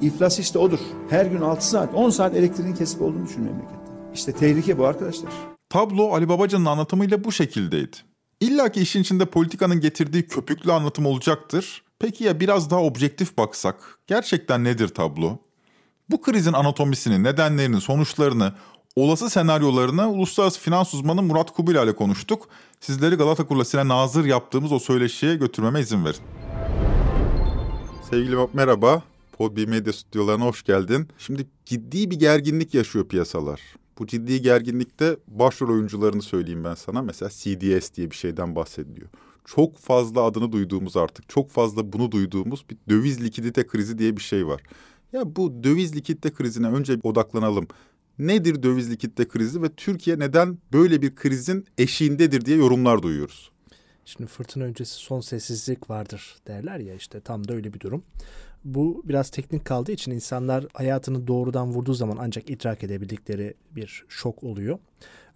İflas 0.00 0.38
işte 0.38 0.58
odur. 0.58 0.80
Her 1.10 1.26
gün 1.26 1.40
6 1.40 1.68
saat, 1.68 1.94
10 1.94 2.10
saat 2.10 2.36
elektriğin 2.36 2.74
kesik 2.74 3.02
olduğunu 3.02 3.24
düşün 3.24 3.42
memlekette. 3.42 3.92
İşte 4.14 4.32
tehlike 4.32 4.78
bu 4.78 4.86
arkadaşlar. 4.86 5.57
Tablo 5.70 6.12
Ali 6.14 6.28
Babacan'ın 6.28 6.64
anlatımıyla 6.64 7.24
bu 7.24 7.32
şekildeydi. 7.32 7.96
İlla 8.40 8.72
ki 8.72 8.80
işin 8.80 9.02
içinde 9.02 9.26
politikanın 9.26 9.80
getirdiği 9.80 10.26
köpüklü 10.26 10.72
anlatım 10.72 11.06
olacaktır. 11.06 11.82
Peki 11.98 12.24
ya 12.24 12.40
biraz 12.40 12.70
daha 12.70 12.82
objektif 12.82 13.38
baksak, 13.38 13.98
gerçekten 14.06 14.64
nedir 14.64 14.88
tablo? 14.88 15.38
Bu 16.10 16.20
krizin 16.22 16.52
anatomisini, 16.52 17.22
nedenlerini, 17.22 17.80
sonuçlarını, 17.80 18.52
olası 18.96 19.30
senaryolarını 19.30 20.10
uluslararası 20.10 20.60
finans 20.60 20.94
uzmanı 20.94 21.22
Murat 21.22 21.50
Kubilay 21.50 21.84
ile 21.84 21.96
konuştuk. 21.96 22.48
Sizleri 22.80 23.14
Galata 23.14 23.46
Kulesi'ne 23.46 23.88
nazır 23.88 24.24
yaptığımız 24.24 24.72
o 24.72 24.78
söyleşiye 24.78 25.36
götürmeme 25.36 25.80
izin 25.80 26.04
verin. 26.04 26.20
Sevgili 28.10 28.36
Bob 28.36 28.48
merhaba. 28.52 29.02
Podbi 29.32 29.66
Medya 29.66 29.92
stüdyolarına 29.92 30.44
hoş 30.44 30.62
geldin. 30.62 31.08
Şimdi 31.18 31.46
ciddi 31.64 32.10
bir 32.10 32.18
gerginlik 32.18 32.74
yaşıyor 32.74 33.08
piyasalar. 33.08 33.60
Bu 33.98 34.06
ciddi 34.06 34.42
gerginlikte 34.42 35.16
başrol 35.26 35.68
oyuncularını 35.68 36.22
söyleyeyim 36.22 36.64
ben 36.64 36.74
sana. 36.74 37.02
Mesela 37.02 37.28
CDS 37.28 37.94
diye 37.94 38.10
bir 38.10 38.16
şeyden 38.16 38.56
bahsediliyor. 38.56 39.08
Çok 39.44 39.78
fazla 39.78 40.22
adını 40.22 40.52
duyduğumuz 40.52 40.96
artık, 40.96 41.28
çok 41.28 41.50
fazla 41.50 41.92
bunu 41.92 42.12
duyduğumuz 42.12 42.64
bir 42.70 42.76
döviz 42.88 43.24
likidite 43.24 43.66
krizi 43.66 43.98
diye 43.98 44.16
bir 44.16 44.22
şey 44.22 44.46
var. 44.46 44.62
Ya 45.12 45.36
bu 45.36 45.64
döviz 45.64 45.96
likidite 45.96 46.32
krizine 46.32 46.68
önce 46.68 46.98
odaklanalım. 47.02 47.68
Nedir 48.18 48.62
döviz 48.62 48.90
likidite 48.90 49.28
krizi 49.28 49.62
ve 49.62 49.68
Türkiye 49.68 50.18
neden 50.18 50.58
böyle 50.72 51.02
bir 51.02 51.14
krizin 51.14 51.66
eşiğindedir 51.78 52.44
diye 52.44 52.56
yorumlar 52.56 53.02
duyuyoruz. 53.02 53.50
Şimdi 54.04 54.30
fırtına 54.30 54.64
öncesi 54.64 54.94
son 54.94 55.20
sessizlik 55.20 55.90
vardır 55.90 56.36
derler 56.46 56.78
ya 56.78 56.94
işte 56.94 57.20
tam 57.20 57.48
da 57.48 57.54
öyle 57.54 57.74
bir 57.74 57.80
durum. 57.80 58.02
Bu 58.74 59.02
biraz 59.04 59.30
teknik 59.30 59.64
kaldığı 59.64 59.92
için 59.92 60.12
insanlar 60.12 60.66
hayatını 60.74 61.26
doğrudan 61.26 61.68
vurduğu 61.68 61.94
zaman 61.94 62.16
ancak 62.20 62.50
idrak 62.50 62.84
edebildikleri 62.84 63.54
bir 63.70 64.04
şok 64.08 64.44
oluyor. 64.44 64.78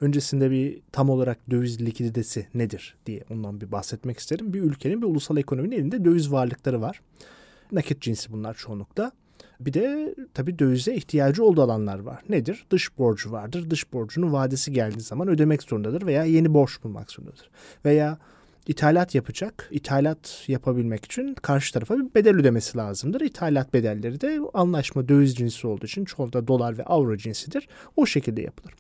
Öncesinde 0.01 0.51
bir 0.51 0.81
tam 0.93 1.11
olarak 1.11 1.51
döviz 1.51 1.81
likiditesi 1.81 2.47
nedir 2.55 2.97
diye 3.07 3.25
ondan 3.31 3.61
bir 3.61 3.73
bahsetmek 3.73 4.19
isterim. 4.19 4.53
Bir 4.53 4.61
ülkenin 4.61 5.03
bir 5.03 5.07
ulusal 5.07 5.37
ekonominin 5.37 5.77
elinde 5.77 6.05
döviz 6.05 6.33
varlıkları 6.33 6.81
var. 6.81 7.01
Nakit 7.73 8.01
cinsi 8.01 8.33
bunlar 8.33 8.55
çoğunlukta. 8.55 9.13
Bir 9.61 9.73
de 9.73 10.15
tabii 10.35 10.59
dövize 10.59 10.95
ihtiyacı 10.95 11.45
olduğu 11.45 11.63
alanlar 11.63 11.99
var. 11.99 12.23
Nedir? 12.29 12.67
Dış 12.71 12.99
borcu 12.99 13.33
vardır. 13.33 13.71
Dış 13.71 13.93
borcunun 13.93 14.33
vadesi 14.33 14.73
geldiği 14.73 15.01
zaman 15.01 15.29
ödemek 15.29 15.63
zorundadır 15.63 16.07
veya 16.07 16.25
yeni 16.25 16.55
borç 16.55 16.85
bulmak 16.85 17.11
zorundadır. 17.11 17.51
Veya 17.85 18.19
ithalat 18.67 19.15
yapacak. 19.15 19.69
İthalat 19.71 20.45
yapabilmek 20.49 21.05
için 21.05 21.35
karşı 21.35 21.73
tarafa 21.73 21.99
bir 21.99 22.15
bedel 22.15 22.37
ödemesi 22.37 22.79
lazımdır. 22.79 23.21
İthalat 23.21 23.75
bedelleri 23.75 24.21
de 24.21 24.41
anlaşma 24.55 25.09
döviz 25.09 25.35
cinsi 25.35 25.67
olduğu 25.67 25.87
için 25.87 26.05
çoğunda 26.05 26.49
dolar 26.49 26.79
ve 26.79 26.85
avro 26.85 27.17
cinsidir. 27.17 27.69
O 27.97 28.07
şekilde 28.07 28.43
yapılır. 28.43 28.75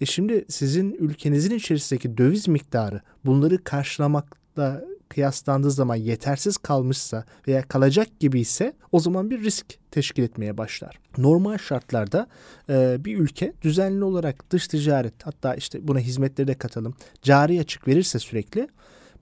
E 0.00 0.06
şimdi 0.06 0.44
sizin 0.48 0.92
ülkenizin 0.92 1.54
içerisindeki 1.54 2.18
döviz 2.18 2.48
miktarı 2.48 3.00
bunları 3.24 3.64
karşılamakla 3.64 4.84
kıyaslandığı 5.08 5.70
zaman 5.70 5.96
yetersiz 5.96 6.56
kalmışsa 6.56 7.24
veya 7.48 7.62
kalacak 7.62 8.20
gibi 8.20 8.40
ise 8.40 8.72
o 8.92 9.00
zaman 9.00 9.30
bir 9.30 9.42
risk 9.42 9.66
teşkil 9.90 10.22
etmeye 10.22 10.58
başlar. 10.58 10.98
Normal 11.18 11.58
şartlarda 11.58 12.26
e, 12.68 12.96
bir 13.04 13.18
ülke 13.18 13.52
düzenli 13.62 14.04
olarak 14.04 14.50
dış 14.50 14.68
ticaret 14.68 15.26
hatta 15.26 15.54
işte 15.54 15.88
buna 15.88 15.98
hizmetleri 15.98 16.48
de 16.48 16.54
katalım 16.54 16.94
cari 17.22 17.60
açık 17.60 17.88
verirse 17.88 18.18
sürekli 18.18 18.68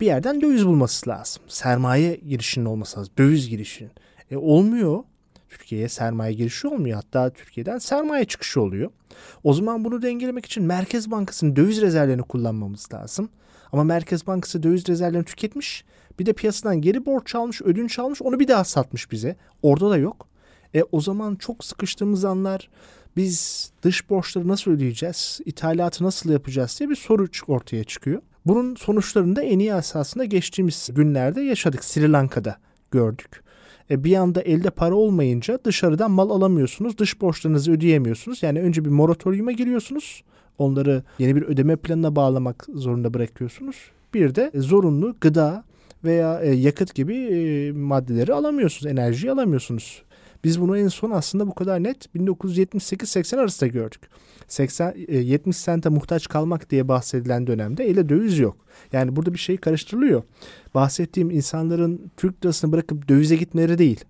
bir 0.01 0.07
yerden 0.07 0.41
döviz 0.41 0.67
bulması 0.67 1.11
lazım. 1.11 1.43
Sermaye 1.49 2.21
girişinin 2.29 2.65
olması 2.65 2.99
lazım. 2.99 3.13
Döviz 3.19 3.49
girişinin. 3.49 3.91
E, 4.31 4.37
olmuyor. 4.37 5.05
Türkiye'ye 5.49 5.89
sermaye 5.89 6.33
girişi 6.33 6.69
olmuyor. 6.69 6.97
Hatta 6.97 7.31
Türkiye'den 7.31 7.79
sermaye 7.79 8.25
çıkışı 8.25 8.61
oluyor. 8.61 8.91
O 9.45 9.53
zaman 9.53 9.85
bunu 9.85 10.03
dengelemek 10.03 10.47
için 10.47 10.65
Merkez 10.65 11.11
Bankası'nın 11.11 11.57
döviz 11.57 11.81
rezervlerini 11.81 12.23
kullanmamız 12.23 12.89
lazım. 12.95 13.29
Ama 13.73 13.85
Merkez 13.85 14.27
Bankası 14.27 14.63
döviz 14.63 14.89
rezervlerini 14.89 15.25
tüketmiş. 15.25 15.85
Bir 16.19 16.27
de 16.27 16.33
piyasadan 16.33 16.81
geri 16.81 17.07
borç 17.07 17.35
almış, 17.35 17.63
ödünç 17.63 17.99
almış, 17.99 18.23
onu 18.23 18.41
bir 18.41 18.49
daha 18.49 18.65
satmış 18.65 19.13
bize. 19.13 19.37
Orada 19.63 19.91
da 19.91 19.97
yok. 19.97 20.29
E 20.75 20.83
o 20.93 21.01
zaman 21.01 21.37
çok 21.37 21.65
sıkıştığımız 21.65 22.25
anlar 22.25 22.69
biz 23.17 23.71
dış 23.83 24.11
borçları 24.11 24.49
nasıl 24.49 24.71
ödeyeceğiz, 24.71 25.41
ithalatı 25.45 26.05
nasıl 26.05 26.31
yapacağız 26.31 26.77
diye 26.79 26.91
bir 26.91 26.97
soru 26.97 27.27
ortaya 27.49 27.85
çıkıyor. 27.85 28.23
Bunun 28.47 28.75
sonuçlarını 28.75 29.37
da 29.37 29.43
en 29.43 29.59
iyi 29.59 29.71
esasında 29.71 30.25
geçtiğimiz 30.25 30.89
günlerde 30.93 31.41
yaşadık. 31.41 31.85
Sri 31.85 32.13
Lanka'da 32.13 32.57
gördük. 32.91 33.43
E 33.91 34.05
bir 34.05 34.17
anda 34.17 34.43
elde 34.43 34.71
para 34.71 34.95
olmayınca 34.95 35.59
dışarıdan 35.65 36.11
mal 36.11 36.31
alamıyorsunuz. 36.31 36.99
Dış 36.99 37.21
borçlarınızı 37.21 37.73
ödeyemiyorsunuz. 37.73 38.43
Yani 38.43 38.61
önce 38.61 38.85
bir 38.85 38.91
moratoriuma 38.91 39.53
giriyorsunuz. 39.53 40.23
Onları 40.59 41.03
yeni 41.19 41.37
bir 41.37 41.43
ödeme 41.43 41.77
planına 41.77 42.17
bağlamak 42.17 42.67
zorunda 42.75 43.15
bırakıyorsunuz. 43.15 43.77
Bir 44.15 44.35
de 44.35 44.51
zorunlu 44.55 45.17
gıda 45.21 45.65
veya 46.05 46.41
e, 46.41 46.51
yakıt 46.51 46.95
gibi 46.95 47.15
e, 47.17 47.73
maddeleri 47.73 48.35
alamıyorsunuz. 48.35 48.93
Enerjiyi 48.93 49.33
alamıyorsunuz. 49.33 50.03
Biz 50.47 50.61
bunu 50.61 50.79
en 50.79 50.89
son 50.89 51.11
aslında 51.11 51.47
bu 51.47 51.55
kadar 51.55 51.83
net 51.83 52.15
1978-80 52.17 53.41
arasında 53.41 53.71
gördük. 53.71 54.01
80 54.49 54.95
70 55.09 55.57
e, 55.57 55.59
sente 55.59 55.89
muhtaç 55.89 56.29
kalmak 56.29 56.71
diye 56.71 56.89
bahsedilen 56.89 57.47
dönemde 57.47 57.85
ele 57.85 58.09
döviz 58.09 58.39
yok. 58.39 58.57
Yani 58.93 59.17
burada 59.17 59.33
bir 59.33 59.39
şey 59.39 59.57
karıştırılıyor. 59.57 60.23
Bahsettiğim 60.75 61.31
insanların 61.31 62.11
Türk 62.17 62.45
lirasını 62.45 62.73
bırakıp 62.73 63.09
dövize 63.09 63.37
gitmeleri 63.37 63.79
değil. 63.79 64.05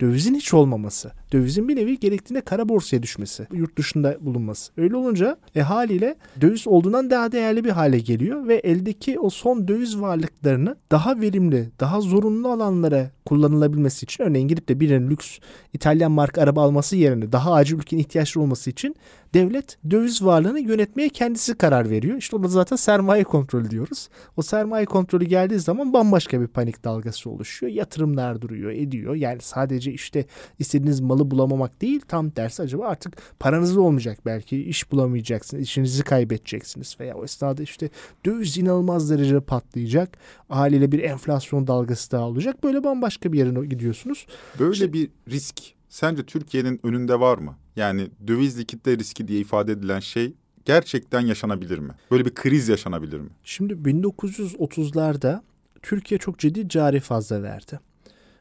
Dövizin 0.00 0.34
hiç 0.34 0.54
olmaması 0.54 1.12
dövizin 1.32 1.68
bir 1.68 1.76
nevi 1.76 1.98
gerektiğinde 1.98 2.40
kara 2.40 2.68
borsaya 2.68 3.02
düşmesi, 3.02 3.46
yurt 3.52 3.78
dışında 3.78 4.16
bulunması. 4.20 4.72
Öyle 4.76 4.96
olunca 4.96 5.36
e, 5.54 5.60
haliyle 5.60 6.14
döviz 6.40 6.68
olduğundan 6.68 7.10
daha 7.10 7.32
değerli 7.32 7.64
bir 7.64 7.70
hale 7.70 7.98
geliyor 7.98 8.48
ve 8.48 8.54
eldeki 8.54 9.20
o 9.20 9.30
son 9.30 9.68
döviz 9.68 10.00
varlıklarını 10.00 10.76
daha 10.90 11.20
verimli, 11.20 11.68
daha 11.80 12.00
zorunlu 12.00 12.48
alanlara 12.48 13.10
kullanılabilmesi 13.26 14.04
için 14.04 14.24
örneğin 14.24 14.48
gidip 14.48 14.68
de 14.68 14.80
birinin 14.80 15.10
lüks 15.10 15.38
İtalyan 15.72 16.12
marka 16.12 16.42
araba 16.42 16.62
alması 16.62 16.96
yerine 16.96 17.32
daha 17.32 17.52
acil 17.52 17.76
ülkenin 17.76 18.00
ihtiyaçları 18.00 18.44
olması 18.44 18.70
için 18.70 18.96
devlet 19.34 19.78
döviz 19.90 20.24
varlığını 20.24 20.60
yönetmeye 20.60 21.08
kendisi 21.08 21.54
karar 21.54 21.90
veriyor. 21.90 22.16
İşte 22.16 22.36
orada 22.36 22.48
zaten 22.48 22.76
sermaye 22.76 23.24
kontrolü 23.24 23.70
diyoruz. 23.70 24.08
O 24.36 24.42
sermaye 24.42 24.86
kontrolü 24.86 25.24
geldiği 25.24 25.58
zaman 25.58 25.92
bambaşka 25.92 26.40
bir 26.40 26.46
panik 26.46 26.84
dalgası 26.84 27.30
oluşuyor. 27.30 27.72
Yatırımlar 27.72 28.42
duruyor, 28.42 28.70
ediyor. 28.70 29.14
Yani 29.14 29.38
sadece 29.40 29.92
işte 29.92 30.24
istediğiniz 30.58 31.00
malı 31.00 31.19
malı 31.20 31.30
bulamamak 31.30 31.80
değil 31.80 32.00
tam 32.08 32.30
tersi 32.30 32.62
acaba 32.62 32.86
artık 32.86 33.16
paranız 33.38 33.76
olmayacak 33.76 34.18
belki 34.26 34.64
iş 34.64 34.92
bulamayacaksınız 34.92 35.62
işinizi 35.62 36.02
kaybedeceksiniz 36.02 36.96
veya 37.00 37.14
o 37.14 37.24
esnada 37.24 37.62
işte 37.62 37.90
döviz 38.24 38.58
inanılmaz 38.58 39.10
derecede 39.10 39.40
patlayacak 39.40 40.18
haliyle 40.48 40.92
bir 40.92 40.98
enflasyon 41.02 41.66
dalgası 41.66 42.10
daha 42.10 42.28
olacak 42.28 42.64
böyle 42.64 42.84
bambaşka 42.84 43.32
bir 43.32 43.38
yere 43.38 43.66
gidiyorsunuz. 43.66 44.26
Böyle 44.58 44.72
işte, 44.72 44.92
bir 44.92 45.10
risk 45.28 45.74
sence 45.88 46.22
Türkiye'nin 46.22 46.80
önünde 46.82 47.20
var 47.20 47.38
mı? 47.38 47.56
Yani 47.76 48.10
döviz 48.26 48.58
likitte 48.58 48.98
riski 48.98 49.28
diye 49.28 49.40
ifade 49.40 49.72
edilen 49.72 50.00
şey 50.00 50.34
gerçekten 50.64 51.20
yaşanabilir 51.20 51.78
mi? 51.78 51.92
Böyle 52.10 52.24
bir 52.24 52.34
kriz 52.34 52.68
yaşanabilir 52.68 53.20
mi? 53.20 53.30
Şimdi 53.44 53.72
1930'larda 53.72 55.40
Türkiye 55.82 56.18
çok 56.18 56.38
ciddi 56.38 56.68
cari 56.68 57.00
fazla 57.00 57.42
verdi. 57.42 57.80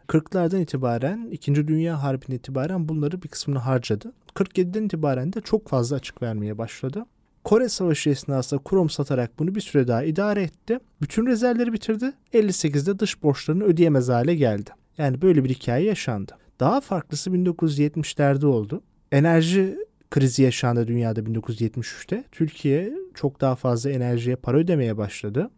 40'lardan 0.09 0.61
itibaren, 0.61 1.27
2. 1.31 1.67
Dünya 1.67 2.03
Harbi'ne 2.03 2.35
itibaren 2.35 2.89
bunları 2.89 3.21
bir 3.21 3.27
kısmını 3.27 3.59
harcadı. 3.59 4.13
47'den 4.35 4.83
itibaren 4.83 5.33
de 5.33 5.41
çok 5.41 5.67
fazla 5.67 5.95
açık 5.95 6.21
vermeye 6.21 6.57
başladı. 6.57 7.05
Kore 7.43 7.69
Savaşı 7.69 8.09
esnasında 8.09 8.61
krom 8.63 8.89
satarak 8.89 9.39
bunu 9.39 9.55
bir 9.55 9.61
süre 9.61 9.87
daha 9.87 10.03
idare 10.03 10.43
etti. 10.43 10.79
Bütün 11.01 11.25
rezervleri 11.25 11.73
bitirdi. 11.73 12.13
58'de 12.33 12.99
dış 12.99 13.23
borçlarını 13.23 13.63
ödeyemez 13.63 14.09
hale 14.09 14.35
geldi. 14.35 14.69
Yani 14.97 15.21
böyle 15.21 15.43
bir 15.43 15.49
hikaye 15.49 15.85
yaşandı. 15.85 16.31
Daha 16.59 16.81
farklısı 16.81 17.29
1970'lerde 17.29 18.45
oldu. 18.45 18.81
Enerji 19.11 19.77
krizi 20.11 20.43
yaşandı 20.43 20.87
dünyada 20.87 21.19
1973'te. 21.19 22.23
Türkiye 22.31 22.93
çok 23.13 23.41
daha 23.41 23.55
fazla 23.55 23.89
enerjiye 23.89 24.35
para 24.35 24.57
ödemeye 24.57 24.97
başladı. 24.97 25.49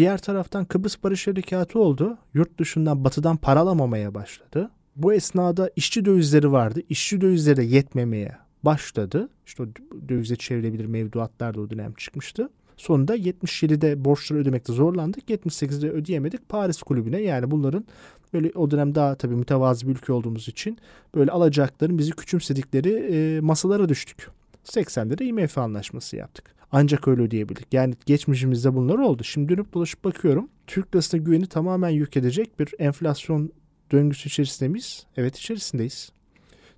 Diğer 0.00 0.18
taraftan 0.18 0.64
Kıbrıs 0.64 1.02
Barış 1.02 1.26
Harekatı 1.26 1.78
oldu. 1.78 2.18
Yurt 2.34 2.58
dışından 2.58 3.04
batıdan 3.04 3.36
para 3.36 3.60
alamamaya 3.60 4.14
başladı. 4.14 4.70
Bu 4.96 5.12
esnada 5.12 5.70
işçi 5.76 6.04
dövizleri 6.04 6.52
vardı. 6.52 6.80
İşçi 6.88 7.20
dövizleri 7.20 7.66
yetmemeye 7.66 8.36
başladı. 8.62 9.28
İşte 9.46 9.62
o 9.62 9.66
dövize 10.08 10.36
çevrilebilir 10.36 10.84
mevduatlar 10.84 11.54
da 11.54 11.60
o 11.60 11.70
dönem 11.70 11.94
çıkmıştı. 11.94 12.48
Sonunda 12.76 13.16
77'de 13.16 14.04
borçları 14.04 14.40
ödemekte 14.40 14.72
zorlandık. 14.72 15.30
78'de 15.30 15.90
ödeyemedik. 15.90 16.48
Paris 16.48 16.82
kulübüne 16.82 17.20
yani 17.20 17.50
bunların 17.50 17.84
böyle 18.32 18.50
o 18.54 18.70
dönem 18.70 18.94
daha 18.94 19.14
tabii 19.14 19.36
mütevazı 19.36 19.86
bir 19.86 19.92
ülke 19.92 20.12
olduğumuz 20.12 20.48
için 20.48 20.78
böyle 21.14 21.30
alacakların 21.30 21.98
bizi 21.98 22.10
küçümsedikleri 22.10 23.40
masalara 23.40 23.88
düştük. 23.88 24.30
80'de 24.64 25.18
de 25.18 25.24
IMF 25.24 25.58
anlaşması 25.58 26.16
yaptık. 26.16 26.59
Ancak 26.72 27.08
öyle 27.08 27.22
ödeyebildik. 27.22 27.66
Yani 27.72 27.94
geçmişimizde 28.06 28.74
bunlar 28.74 28.98
oldu. 28.98 29.24
Şimdi 29.24 29.48
dönüp 29.48 29.72
dolaşıp 29.72 30.04
bakıyorum. 30.04 30.48
Türk 30.66 30.94
lirasına 30.94 31.20
güveni 31.20 31.46
tamamen 31.46 31.88
yok 31.88 32.16
edecek 32.16 32.58
bir 32.58 32.74
enflasyon 32.78 33.52
döngüsü 33.92 34.28
içerisinde 34.28 34.68
miyiz? 34.68 35.06
Evet 35.16 35.36
içerisindeyiz. 35.36 36.12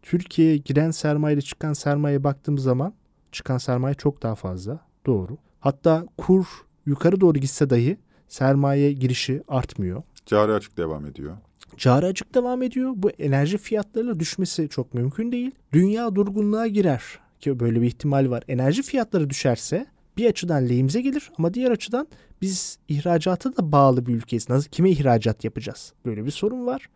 Türkiye'ye 0.02 0.56
giren 0.56 0.90
sermaye 0.90 1.34
ile 1.34 1.42
çıkan 1.42 1.72
sermayeye 1.72 2.24
baktığımız 2.24 2.62
zaman 2.62 2.94
çıkan 3.32 3.58
sermaye 3.58 3.94
çok 3.94 4.22
daha 4.22 4.34
fazla. 4.34 4.80
Doğru. 5.06 5.38
Hatta 5.60 6.06
kur 6.18 6.46
yukarı 6.86 7.20
doğru 7.20 7.38
gitse 7.38 7.70
dahi 7.70 7.96
sermaye 8.28 8.92
girişi 8.92 9.42
artmıyor. 9.48 10.02
Cari 10.26 10.52
açık 10.52 10.76
devam 10.76 11.06
ediyor. 11.06 11.36
Cari 11.76 12.06
açık 12.06 12.34
devam 12.34 12.62
ediyor. 12.62 12.92
Bu 12.96 13.10
enerji 13.10 13.58
fiyatlarıyla 13.58 14.20
düşmesi 14.20 14.68
çok 14.68 14.94
mümkün 14.94 15.32
değil. 15.32 15.50
Dünya 15.72 16.14
durgunluğa 16.14 16.66
girer 16.66 17.02
ki 17.42 17.60
böyle 17.60 17.82
bir 17.82 17.86
ihtimal 17.86 18.30
var. 18.30 18.42
Enerji 18.48 18.82
fiyatları 18.82 19.30
düşerse 19.30 19.86
bir 20.16 20.26
açıdan 20.26 20.68
lehimize 20.68 21.00
gelir 21.00 21.30
ama 21.38 21.54
diğer 21.54 21.70
açıdan 21.70 22.08
biz 22.42 22.78
ihracata 22.88 23.56
da 23.56 23.72
bağlı 23.72 24.06
bir 24.06 24.14
ülkeyiz. 24.14 24.48
Nasıl 24.48 24.70
kime 24.70 24.90
ihracat 24.90 25.44
yapacağız? 25.44 25.92
Böyle 26.06 26.24
bir 26.24 26.30
sorun 26.30 26.66
var. 26.66 26.88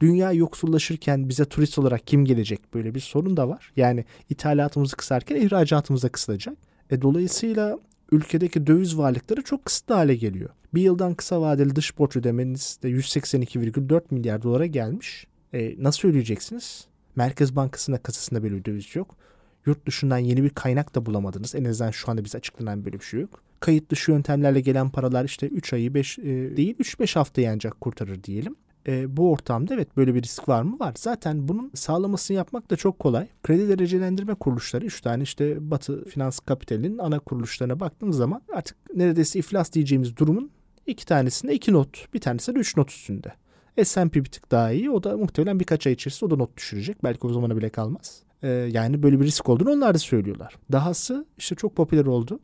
Dünya 0.00 0.32
yoksullaşırken 0.32 1.28
bize 1.28 1.44
turist 1.44 1.78
olarak 1.78 2.06
kim 2.06 2.24
gelecek? 2.24 2.74
Böyle 2.74 2.94
bir 2.94 3.00
sorun 3.00 3.36
da 3.36 3.48
var. 3.48 3.72
Yani 3.76 4.04
ithalatımızı 4.30 4.96
kısarken 4.96 5.36
ihracatımız 5.36 6.02
da 6.02 6.08
kısılacak. 6.08 6.56
E, 6.90 7.02
dolayısıyla 7.02 7.78
ülkedeki 8.12 8.66
döviz 8.66 8.98
varlıkları 8.98 9.42
çok 9.42 9.64
kısıtlı 9.64 9.94
hale 9.94 10.14
geliyor. 10.14 10.50
Bir 10.74 10.82
yıldan 10.82 11.14
kısa 11.14 11.40
vadeli 11.40 11.76
dış 11.76 11.98
borç 11.98 12.16
ödemeniz 12.16 12.78
de 12.82 12.90
182,4 12.90 14.02
milyar 14.10 14.42
dolara 14.42 14.66
gelmiş. 14.66 15.26
E, 15.52 15.82
nasıl 15.82 16.08
ödeyeceksiniz? 16.08 16.86
Merkez 17.16 17.56
Bankası'nda 17.56 17.98
kasasında 17.98 18.42
böyle 18.42 18.56
bir 18.56 18.64
döviz 18.64 18.96
yok. 18.96 19.16
Yurt 19.66 19.86
dışından 19.86 20.18
yeni 20.18 20.42
bir 20.42 20.50
kaynak 20.50 20.94
da 20.94 21.06
bulamadınız. 21.06 21.54
En 21.54 21.64
azından 21.64 21.90
şu 21.90 22.10
anda 22.10 22.24
bize 22.24 22.38
açıklanan 22.38 22.84
böyle 22.84 23.00
bir 23.00 23.04
şey 23.04 23.20
yok. 23.20 23.42
Kayıt 23.60 23.90
dışı 23.90 24.10
yöntemlerle 24.10 24.60
gelen 24.60 24.90
paralar 24.90 25.24
işte 25.24 25.46
3 25.46 25.72
ayı 25.72 25.94
5 25.94 26.18
e, 26.18 26.24
değil 26.56 26.76
3-5 26.78 27.14
haftayı 27.14 27.50
ancak 27.50 27.80
kurtarır 27.80 28.24
diyelim. 28.24 28.56
E, 28.86 29.16
bu 29.16 29.32
ortamda 29.32 29.74
evet 29.74 29.96
böyle 29.96 30.14
bir 30.14 30.22
risk 30.22 30.48
var 30.48 30.62
mı? 30.62 30.78
Var. 30.78 30.94
Zaten 30.96 31.48
bunun 31.48 31.70
sağlamasını 31.74 32.36
yapmak 32.36 32.70
da 32.70 32.76
çok 32.76 32.98
kolay. 32.98 33.28
Kredi 33.42 33.68
derecelendirme 33.68 34.34
kuruluşları 34.34 34.84
3 34.84 35.00
tane 35.00 35.22
işte 35.22 35.70
Batı 35.70 36.04
Finans 36.04 36.38
Kapital'in 36.38 36.98
ana 36.98 37.18
kuruluşlarına 37.18 37.80
baktığımız 37.80 38.16
zaman 38.16 38.42
artık 38.52 38.76
neredeyse 38.96 39.38
iflas 39.38 39.72
diyeceğimiz 39.72 40.16
durumun 40.16 40.50
iki 40.86 41.06
tanesinde 41.06 41.54
2 41.54 41.72
not, 41.72 42.14
bir 42.14 42.20
tanesinde 42.20 42.58
3 42.58 42.76
not 42.76 42.90
üstünde. 42.90 43.32
S&P 43.84 44.24
bir 44.24 44.30
tık 44.30 44.50
daha 44.50 44.72
iyi. 44.72 44.90
O 44.90 45.02
da 45.02 45.16
muhtemelen 45.16 45.60
birkaç 45.60 45.86
ay 45.86 45.92
içerisinde 45.92 46.24
o 46.24 46.30
da 46.30 46.36
not 46.36 46.56
düşürecek. 46.56 47.04
Belki 47.04 47.26
o 47.26 47.32
zamana 47.32 47.56
bile 47.56 47.68
kalmaz. 47.68 48.22
Ee, 48.42 48.48
yani 48.48 49.02
böyle 49.02 49.20
bir 49.20 49.24
risk 49.24 49.48
olduğunu 49.48 49.70
onlar 49.70 49.94
da 49.94 49.98
söylüyorlar. 49.98 50.56
Dahası 50.72 51.26
işte 51.38 51.54
çok 51.54 51.76
popüler 51.76 52.06
oldu. 52.06 52.40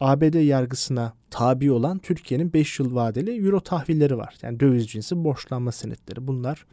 ABD 0.00 0.34
yargısına 0.34 1.12
tabi 1.30 1.72
olan 1.72 1.98
Türkiye'nin 1.98 2.52
5 2.52 2.78
yıl 2.78 2.94
vadeli 2.94 3.46
euro 3.46 3.60
tahvilleri 3.60 4.18
var. 4.18 4.34
Yani 4.42 4.60
döviz 4.60 4.88
cinsi 4.88 5.24
borçlanma 5.24 5.72
senetleri. 5.72 6.26
Bunlar 6.26 6.66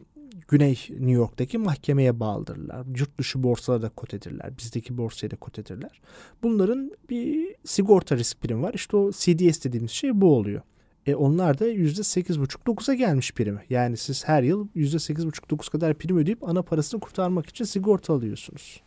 Güney 0.48 0.78
New 0.90 1.10
York'taki 1.10 1.58
mahkemeye 1.58 2.20
bağlıdırlar. 2.20 2.86
Yurt 2.98 3.18
dışı 3.18 3.42
borsada 3.42 3.82
da 3.82 3.88
kot 3.88 4.14
edirler. 4.14 4.58
Bizdeki 4.58 4.98
borsaya 4.98 5.30
da 5.30 5.36
kot 5.36 5.58
edirler. 5.58 6.00
Bunların 6.42 6.92
bir 7.10 7.54
sigorta 7.64 8.16
risk 8.16 8.40
primi 8.40 8.62
var. 8.62 8.74
İşte 8.74 8.96
o 8.96 9.10
CDS 9.12 9.64
dediğimiz 9.64 9.90
şey 9.90 10.20
bu 10.20 10.36
oluyor. 10.36 10.62
E 11.06 11.14
onlar 11.14 11.58
da 11.58 11.68
%8,5-9'a 11.68 12.94
gelmiş 12.94 13.32
primi. 13.32 13.60
Yani 13.70 13.96
siz 13.96 14.28
her 14.28 14.42
yıl 14.42 14.68
%8,5-9 14.76 15.70
kadar 15.70 15.94
prim 15.94 16.18
ödeyip 16.18 16.48
ana 16.48 16.62
parasını 16.62 17.00
kurtarmak 17.00 17.46
için 17.46 17.64
sigorta 17.64 18.12
alıyorsunuz. 18.14 18.80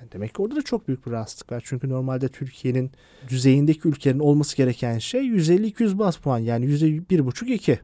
Yani 0.00 0.12
demek 0.12 0.34
ki 0.34 0.42
orada 0.42 0.56
da 0.56 0.62
çok 0.62 0.88
büyük 0.88 1.06
bir 1.06 1.10
rahatsızlık 1.10 1.52
var. 1.52 1.62
Çünkü 1.66 1.88
normalde 1.88 2.28
Türkiye'nin 2.28 2.90
düzeyindeki 3.28 3.88
ülkelerin 3.88 4.18
olması 4.18 4.56
gereken 4.56 4.98
şey 4.98 5.20
150-200 5.20 5.98
bas 5.98 6.16
puan. 6.16 6.38
Yani 6.38 6.66
%1,5-2. 6.66 7.78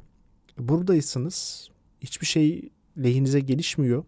Buradaysanız 0.59 1.69
hiçbir 2.01 2.27
şey 2.27 2.71
lehinize 2.99 3.41
gelişmiyor. 3.41 4.05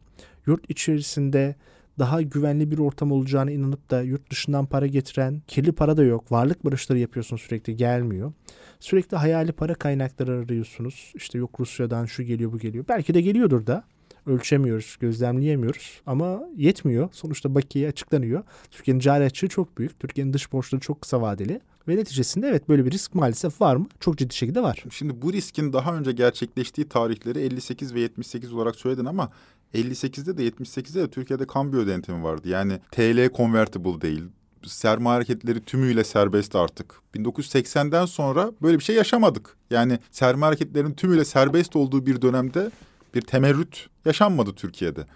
Yurt 0.46 0.70
içerisinde 0.70 1.56
daha 1.98 2.22
güvenli 2.22 2.70
bir 2.70 2.78
ortam 2.78 3.12
olacağına 3.12 3.50
inanıp 3.50 3.90
da 3.90 4.02
yurt 4.02 4.30
dışından 4.30 4.66
para 4.66 4.86
getiren 4.86 5.42
kirli 5.46 5.72
para 5.72 5.96
da 5.96 6.04
yok. 6.04 6.32
Varlık 6.32 6.64
barışları 6.64 6.98
yapıyorsun 6.98 7.36
sürekli 7.36 7.76
gelmiyor. 7.76 8.32
Sürekli 8.80 9.16
hayali 9.16 9.52
para 9.52 9.74
kaynakları 9.74 10.32
arıyorsunuz. 10.32 11.12
İşte 11.14 11.38
yok 11.38 11.60
Rusya'dan 11.60 12.06
şu 12.06 12.22
geliyor 12.22 12.52
bu 12.52 12.58
geliyor. 12.58 12.84
Belki 12.88 13.14
de 13.14 13.20
geliyordur 13.20 13.66
da. 13.66 13.84
Ölçemiyoruz, 14.26 14.96
gözlemleyemiyoruz 15.00 16.00
ama 16.06 16.40
yetmiyor. 16.56 17.08
Sonuçta 17.12 17.54
bakiye 17.54 17.88
açıklanıyor. 17.88 18.42
Türkiye'nin 18.70 19.00
cari 19.00 19.24
açığı 19.24 19.48
çok 19.48 19.78
büyük. 19.78 20.00
Türkiye'nin 20.00 20.32
dış 20.32 20.52
borçları 20.52 20.80
çok 20.80 21.00
kısa 21.00 21.20
vadeli. 21.20 21.60
Ve 21.88 21.96
neticesinde 21.96 22.48
evet 22.48 22.68
böyle 22.68 22.84
bir 22.86 22.90
risk 22.90 23.14
maalesef 23.14 23.60
var 23.60 23.76
mı? 23.76 23.86
Çok 24.00 24.18
ciddi 24.18 24.34
şekilde 24.34 24.62
var. 24.62 24.84
Şimdi 24.90 25.22
bu 25.22 25.32
riskin 25.32 25.72
daha 25.72 25.96
önce 25.96 26.12
gerçekleştiği 26.12 26.88
tarihleri 26.88 27.38
58 27.38 27.94
ve 27.94 28.00
78 28.00 28.52
olarak 28.52 28.76
söyledin 28.76 29.04
ama 29.04 29.30
58'de 29.74 30.38
de 30.38 30.48
78'de 30.48 31.00
de 31.00 31.10
Türkiye'de 31.10 31.46
kambiyo 31.46 31.86
denetimi 31.86 32.24
vardı. 32.24 32.48
Yani 32.48 32.80
TL 32.90 33.30
convertible 33.36 34.00
değil. 34.00 34.24
Sermaye 34.66 35.14
hareketleri 35.14 35.64
tümüyle 35.64 36.04
serbest 36.04 36.56
artık. 36.56 36.94
1980'den 37.14 38.06
sonra 38.06 38.52
böyle 38.62 38.78
bir 38.78 38.84
şey 38.84 38.96
yaşamadık. 38.96 39.56
Yani 39.70 39.98
sermaye 40.10 40.48
hareketlerinin 40.48 40.94
tümüyle 40.94 41.24
serbest 41.24 41.76
olduğu 41.76 42.06
bir 42.06 42.22
dönemde 42.22 42.70
bir 43.14 43.20
temerrüt 43.20 43.86
yaşanmadı 44.04 44.54
Türkiye'de. 44.54 45.06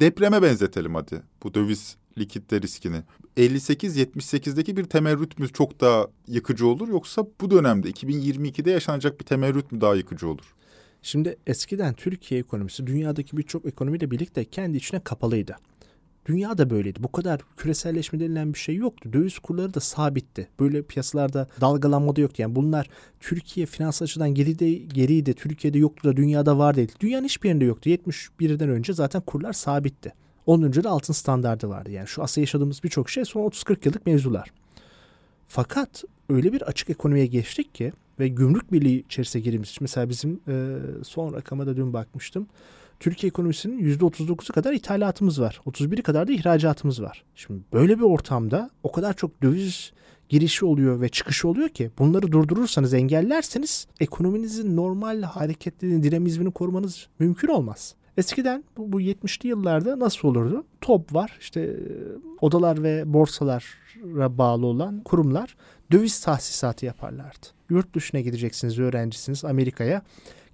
Depreme 0.00 0.42
benzetelim 0.42 0.94
hadi 0.94 1.22
bu 1.42 1.54
döviz 1.54 1.96
likitte 2.18 2.62
riskini. 2.62 3.02
58-78'deki 3.36 4.76
bir 4.76 4.84
temerrüt 4.84 5.38
mü 5.38 5.48
çok 5.48 5.80
daha 5.80 6.06
yıkıcı 6.26 6.66
olur 6.66 6.88
yoksa 6.88 7.26
bu 7.40 7.50
dönemde 7.50 7.90
2022'de 7.90 8.70
yaşanacak 8.70 9.20
bir 9.20 9.24
temerrüt 9.24 9.72
mü 9.72 9.80
daha 9.80 9.94
yıkıcı 9.94 10.28
olur? 10.28 10.54
Şimdi 11.02 11.36
eskiden 11.46 11.94
Türkiye 11.94 12.40
ekonomisi 12.40 12.86
dünyadaki 12.86 13.36
birçok 13.36 13.66
ekonomiyle 13.66 14.10
birlikte 14.10 14.44
kendi 14.44 14.76
içine 14.76 15.00
kapalıydı. 15.00 15.56
Dünya 16.28 16.58
da 16.58 16.70
böyleydi. 16.70 17.02
Bu 17.02 17.12
kadar 17.12 17.40
küreselleşme 17.56 18.20
denilen 18.20 18.54
bir 18.54 18.58
şey 18.58 18.74
yoktu. 18.74 19.12
Döviz 19.12 19.38
kurları 19.38 19.74
da 19.74 19.80
sabitti. 19.80 20.48
Böyle 20.60 20.82
piyasalarda 20.82 21.48
dalgalanma 21.60 22.16
da 22.16 22.20
yoktu. 22.20 22.42
Yani 22.42 22.56
bunlar 22.56 22.88
Türkiye 23.20 23.66
finansal 23.66 24.04
açıdan 24.04 24.34
geride, 24.34 24.72
geriydi. 24.72 25.34
Türkiye'de 25.34 25.78
yoktu 25.78 26.08
da 26.08 26.16
dünyada 26.16 26.58
var 26.58 26.76
değil. 26.76 26.92
Dünyanın 27.00 27.24
hiçbir 27.24 27.48
yerinde 27.48 27.64
yoktu. 27.64 27.90
71'den 27.90 28.68
önce 28.68 28.92
zaten 28.92 29.20
kurlar 29.20 29.52
sabitti. 29.52 30.12
Onun 30.46 30.62
önce 30.62 30.84
de 30.84 30.88
altın 30.88 31.12
standardı 31.12 31.68
vardı. 31.68 31.90
Yani 31.90 32.08
şu 32.08 32.22
Asya 32.22 32.42
yaşadığımız 32.42 32.84
birçok 32.84 33.10
şey 33.10 33.24
son 33.24 33.40
30-40 33.48 33.76
yıllık 33.84 34.06
mevzular. 34.06 34.52
Fakat 35.48 36.04
öyle 36.28 36.52
bir 36.52 36.62
açık 36.62 36.90
ekonomiye 36.90 37.26
geçtik 37.26 37.74
ki 37.74 37.92
ve 38.18 38.28
gümrük 38.28 38.72
birliği 38.72 39.04
içerisine 39.04 39.42
girdiğimiz 39.42 39.76
mesela 39.80 40.08
bizim 40.08 40.40
e, 40.48 40.76
son 41.04 41.32
rakama 41.32 41.66
da 41.66 41.76
dün 41.76 41.92
bakmıştım. 41.92 42.46
Türkiye 43.00 43.28
ekonomisinin 43.28 43.96
%39'u 43.98 44.52
kadar 44.52 44.72
ithalatımız 44.72 45.40
var. 45.40 45.60
31'i 45.66 46.02
kadar 46.02 46.28
da 46.28 46.32
ihracatımız 46.32 47.02
var. 47.02 47.24
Şimdi 47.34 47.60
böyle 47.72 47.98
bir 47.98 48.04
ortamda 48.04 48.70
o 48.82 48.92
kadar 48.92 49.12
çok 49.12 49.42
döviz 49.42 49.92
girişi 50.28 50.64
oluyor 50.64 51.00
ve 51.00 51.08
çıkışı 51.08 51.48
oluyor 51.48 51.68
ki 51.68 51.90
bunları 51.98 52.32
durdurursanız 52.32 52.94
engellerseniz 52.94 53.86
ekonominizin 54.00 54.76
normal 54.76 55.22
hareketlerini, 55.22 56.02
dinamizmini 56.02 56.50
korumanız 56.50 57.08
mümkün 57.18 57.48
olmaz. 57.48 57.94
Eskiden 58.16 58.64
bu, 58.76 58.92
bu 58.92 59.00
70'li 59.00 59.48
yıllarda 59.48 59.98
nasıl 59.98 60.28
olurdu? 60.28 60.64
Top 60.80 61.14
var 61.14 61.36
işte 61.40 61.76
odalar 62.40 62.82
ve 62.82 63.12
borsalara 63.12 64.38
bağlı 64.38 64.66
olan 64.66 65.00
kurumlar 65.00 65.56
döviz 65.92 66.20
tahsisatı 66.20 66.86
yaparlardı. 66.86 67.46
Yurt 67.70 67.94
dışına 67.94 68.20
gideceksiniz 68.20 68.78
öğrencisiniz 68.78 69.44
Amerika'ya 69.44 70.02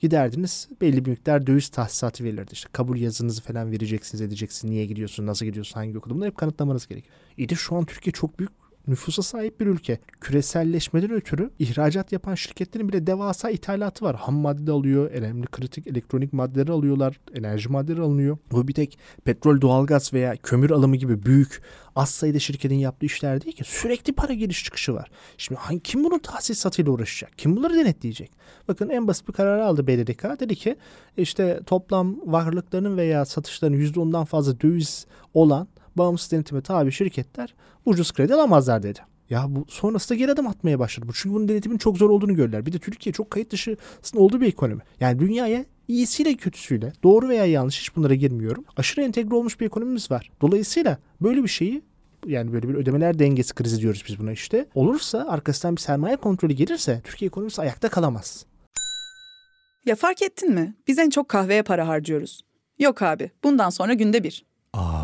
giderdiniz 0.00 0.68
belli 0.80 1.04
bir 1.04 1.10
miktar 1.10 1.46
döviz 1.46 1.68
tahsisatı 1.68 2.24
verilirdi. 2.24 2.52
İşte 2.52 2.68
kabul 2.72 2.98
yazınızı 2.98 3.42
falan 3.42 3.70
vereceksiniz 3.72 4.20
edeceksiniz. 4.20 4.72
Niye 4.72 4.86
gidiyorsun, 4.86 5.26
nasıl 5.26 5.46
gidiyorsun, 5.46 5.74
hangi 5.74 5.98
okulda 5.98 6.14
bunları 6.14 6.30
hep 6.30 6.36
kanıtlamanız 6.36 6.86
gerekiyor. 6.86 7.14
İyi 7.36 7.48
de 7.48 7.54
şu 7.54 7.76
an 7.76 7.84
Türkiye 7.84 8.12
çok 8.12 8.38
büyük 8.38 8.63
nüfusa 8.86 9.22
sahip 9.22 9.60
bir 9.60 9.66
ülke. 9.66 9.98
Küreselleşmeden 10.20 11.10
ötürü 11.10 11.50
ihracat 11.58 12.12
yapan 12.12 12.34
şirketlerin 12.34 12.88
bile 12.88 13.06
devasa 13.06 13.50
ithalatı 13.50 14.04
var. 14.04 14.16
Ham 14.16 14.34
madde 14.34 14.72
alıyor, 14.72 15.10
önemli 15.10 15.46
kritik 15.46 15.86
elektronik 15.86 16.32
maddeleri 16.32 16.72
alıyorlar, 16.72 17.20
enerji 17.34 17.68
maddeleri 17.68 18.00
alınıyor. 18.00 18.38
Bu 18.52 18.68
bir 18.68 18.72
tek 18.72 18.98
petrol, 19.24 19.60
doğalgaz 19.60 20.12
veya 20.12 20.36
kömür 20.36 20.70
alımı 20.70 20.96
gibi 20.96 21.22
büyük 21.22 21.62
az 21.96 22.10
sayıda 22.10 22.38
şirketin 22.38 22.74
yaptığı 22.74 23.06
işler 23.06 23.44
değil 23.44 23.56
ki. 23.56 23.64
Sürekli 23.66 24.12
para 24.12 24.32
giriş 24.32 24.64
çıkışı 24.64 24.94
var. 24.94 25.10
Şimdi 25.38 25.60
hangi, 25.60 25.80
kim 25.80 26.04
bunun 26.04 26.18
tahsisatıyla 26.18 26.92
uğraşacak? 26.92 27.38
Kim 27.38 27.56
bunları 27.56 27.74
denetleyecek? 27.74 28.30
Bakın 28.68 28.88
en 28.88 29.08
basit 29.08 29.28
bir 29.28 29.32
karar 29.32 29.58
aldı 29.58 29.86
BDDK. 29.86 30.40
Dedi 30.40 30.56
ki 30.56 30.76
işte 31.16 31.60
toplam 31.66 32.16
varlıklarının 32.32 32.96
veya 32.96 33.24
satışlarının 33.24 33.76
%10'dan 33.76 34.24
fazla 34.24 34.60
döviz 34.60 35.06
olan 35.34 35.68
bağımsız 35.96 36.32
denetime 36.32 36.60
tabi 36.60 36.92
şirketler 36.92 37.54
ucuz 37.86 38.12
kredi 38.12 38.34
alamazlar 38.34 38.82
dedi. 38.82 39.00
Ya 39.30 39.44
bu 39.48 39.64
sonrasında 39.68 40.18
geri 40.18 40.32
adım 40.32 40.46
atmaya 40.46 40.78
başladı. 40.78 41.08
Bu 41.08 41.12
çünkü 41.12 41.34
bunun 41.34 41.48
denetimin 41.48 41.78
çok 41.78 41.98
zor 41.98 42.10
olduğunu 42.10 42.34
gördüler. 42.34 42.66
Bir 42.66 42.72
de 42.72 42.78
Türkiye 42.78 43.12
çok 43.12 43.30
kayıt 43.30 43.50
dışısında 43.52 44.22
olduğu 44.22 44.40
bir 44.40 44.46
ekonomi. 44.46 44.82
Yani 45.00 45.18
dünyaya 45.18 45.64
iyisiyle 45.88 46.34
kötüsüyle 46.34 46.92
doğru 47.02 47.28
veya 47.28 47.44
yanlış 47.46 47.80
hiç 47.80 47.96
bunlara 47.96 48.14
girmiyorum. 48.14 48.64
Aşırı 48.76 49.04
entegre 49.04 49.34
olmuş 49.34 49.60
bir 49.60 49.66
ekonomimiz 49.66 50.10
var. 50.10 50.30
Dolayısıyla 50.40 50.98
böyle 51.20 51.42
bir 51.42 51.48
şeyi 51.48 51.82
yani 52.26 52.52
böyle 52.52 52.68
bir 52.68 52.74
ödemeler 52.74 53.18
dengesi 53.18 53.54
krizi 53.54 53.80
diyoruz 53.80 54.04
biz 54.08 54.18
buna 54.18 54.32
işte. 54.32 54.68
Olursa 54.74 55.26
arkasından 55.28 55.76
bir 55.76 55.80
sermaye 55.80 56.16
kontrolü 56.16 56.52
gelirse 56.52 57.00
Türkiye 57.04 57.26
ekonomisi 57.26 57.62
ayakta 57.62 57.88
kalamaz. 57.88 58.46
Ya 59.86 59.96
fark 59.96 60.22
ettin 60.22 60.54
mi? 60.54 60.74
Biz 60.88 60.98
en 60.98 61.10
çok 61.10 61.28
kahveye 61.28 61.62
para 61.62 61.88
harcıyoruz. 61.88 62.40
Yok 62.78 63.02
abi 63.02 63.30
bundan 63.44 63.70
sonra 63.70 63.94
günde 63.94 64.24
bir. 64.24 64.44
Aa 64.72 65.03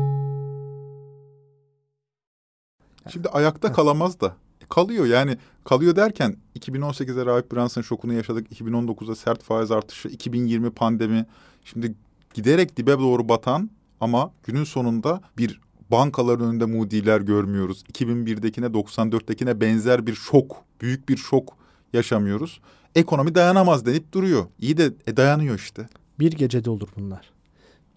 Şimdi 3.09 3.29
ayakta 3.29 3.71
kalamaz 3.73 4.21
da. 4.21 4.35
Kalıyor 4.69 5.05
yani 5.05 5.37
kalıyor 5.63 5.95
derken 5.95 6.35
2018'de 6.59 7.25
Rahip 7.25 7.51
Brunson 7.51 7.81
şokunu 7.81 8.13
yaşadık. 8.13 8.51
2019'da 8.51 9.15
sert 9.15 9.43
faiz 9.43 9.71
artışı, 9.71 10.07
2020 10.07 10.71
pandemi. 10.71 11.25
Şimdi 11.65 11.93
giderek 12.33 12.77
dibe 12.77 12.99
doğru 12.99 13.29
batan 13.29 13.69
ama 13.99 14.31
günün 14.43 14.63
sonunda 14.63 15.21
bir 15.37 15.61
bankaların 15.91 16.49
önünde 16.49 16.65
mudiler 16.65 17.21
görmüyoruz. 17.21 17.83
2001'dekine 17.93 18.65
94'tekine 18.65 19.61
benzer 19.61 20.07
bir 20.07 20.15
şok, 20.15 20.65
büyük 20.81 21.09
bir 21.09 21.17
şok 21.17 21.57
yaşamıyoruz. 21.93 22.61
Ekonomi 22.95 23.35
dayanamaz 23.35 23.85
denip 23.85 24.13
duruyor. 24.13 24.45
İyi 24.59 24.77
de 24.77 24.93
e, 25.07 25.17
dayanıyor 25.17 25.55
işte. 25.55 25.89
Bir 26.19 26.31
gecede 26.31 26.69
olur 26.69 26.89
bunlar. 26.97 27.31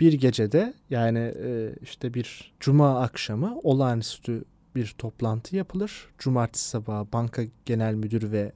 Bir 0.00 0.12
gecede 0.12 0.74
yani 0.90 1.18
e, 1.18 1.74
işte 1.82 2.14
bir 2.14 2.52
cuma 2.60 3.00
akşamı 3.00 3.58
olağanüstü 3.62 4.44
bir 4.74 4.94
toplantı 4.98 5.56
yapılır. 5.56 6.08
Cumartesi 6.18 6.68
sabahı 6.68 7.06
banka 7.12 7.42
genel 7.66 7.94
müdürü 7.94 8.32
ve 8.32 8.52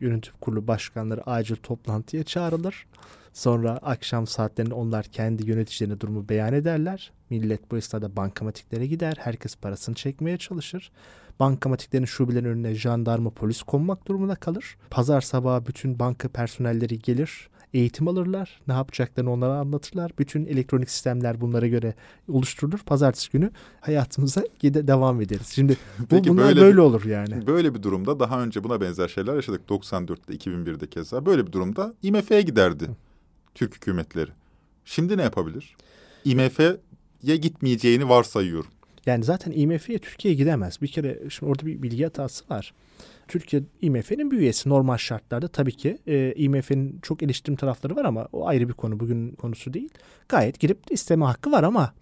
yönetim 0.00 0.34
kurulu 0.40 0.66
başkanları 0.66 1.30
acil 1.30 1.56
toplantıya 1.56 2.24
çağrılır. 2.24 2.86
Sonra 3.32 3.70
akşam 3.82 4.26
saatlerinde 4.26 4.74
onlar 4.74 5.04
kendi 5.04 5.50
yöneticilerine 5.50 6.00
durumu 6.00 6.28
beyan 6.28 6.52
ederler. 6.52 7.12
Millet 7.30 7.70
bu 7.70 7.76
esnada 7.76 8.16
bankamatiklere 8.16 8.86
gider. 8.86 9.16
Herkes 9.20 9.56
parasını 9.56 9.94
çekmeye 9.94 10.38
çalışır. 10.38 10.92
Bankamatiklerin 11.40 12.04
şubelerin 12.04 12.44
önüne 12.44 12.74
jandarma 12.74 13.30
polis 13.30 13.62
konmak 13.62 14.08
durumunda 14.08 14.34
kalır. 14.34 14.76
Pazar 14.90 15.20
sabahı 15.20 15.66
bütün 15.66 15.98
banka 15.98 16.28
personelleri 16.28 16.98
gelir. 16.98 17.48
Eğitim 17.74 18.08
alırlar. 18.08 18.60
Ne 18.68 18.74
yapacaklarını 18.74 19.30
onlara 19.32 19.52
anlatırlar. 19.58 20.12
Bütün 20.18 20.46
elektronik 20.46 20.90
sistemler 20.90 21.40
bunlara 21.40 21.66
göre 21.66 21.94
oluşturulur. 22.28 22.78
Pazartesi 22.78 23.30
günü 23.30 23.50
hayatımıza 23.80 24.42
gide 24.58 24.86
devam 24.86 25.20
ederiz. 25.20 25.46
Şimdi 25.54 25.76
bu 25.98 26.06
Peki 26.06 26.28
bunlar 26.30 26.44
böyle 26.44 26.60
böyle, 26.60 26.72
bir- 26.72 26.78
olur 26.78 27.04
yani. 27.04 27.46
Böyle 27.46 27.74
bir 27.74 27.82
durumda 27.82 28.20
daha 28.20 28.42
önce 28.42 28.64
buna 28.64 28.80
benzer 28.80 29.08
şeyler 29.08 29.34
yaşadık. 29.34 29.60
94'te, 29.68 30.34
2001'de 30.34 30.86
keza. 30.86 31.26
Böyle 31.26 31.46
bir 31.46 31.52
durumda 31.52 31.94
IMF'ye 32.02 32.42
giderdi 32.42 32.90
Türk 33.54 33.74
hükümetleri. 33.76 34.30
Şimdi 34.84 35.18
ne 35.18 35.22
yapabilir? 35.22 35.76
IMF'ye 36.24 37.36
gitmeyeceğini 37.36 38.08
varsayıyorum. 38.08 38.70
Yani 39.06 39.24
zaten 39.24 39.52
IMF'ye 39.52 39.98
Türkiye 39.98 40.34
gidemez. 40.34 40.82
Bir 40.82 40.88
kere 40.88 41.18
şimdi 41.28 41.50
orada 41.50 41.66
bir 41.66 41.82
bilgi 41.82 42.04
hatası 42.04 42.44
var. 42.50 42.74
Türkiye 43.28 43.62
IMF'nin 43.80 44.30
bir 44.30 44.38
üyesi 44.38 44.68
normal 44.68 44.96
şartlarda 44.96 45.48
tabii 45.48 45.72
ki 45.72 45.98
e, 46.06 46.34
IMF'nin 46.36 46.98
çok 47.02 47.22
eleştirim 47.22 47.56
tarafları 47.56 47.96
var 47.96 48.04
ama 48.04 48.28
o 48.32 48.46
ayrı 48.46 48.68
bir 48.68 48.74
konu 48.74 49.00
bugün 49.00 49.32
konusu 49.32 49.74
değil. 49.74 49.90
Gayet 50.28 50.60
girip 50.60 50.78
isteme 50.90 51.24
hakkı 51.24 51.52
var 51.52 51.62
ama 51.62 51.94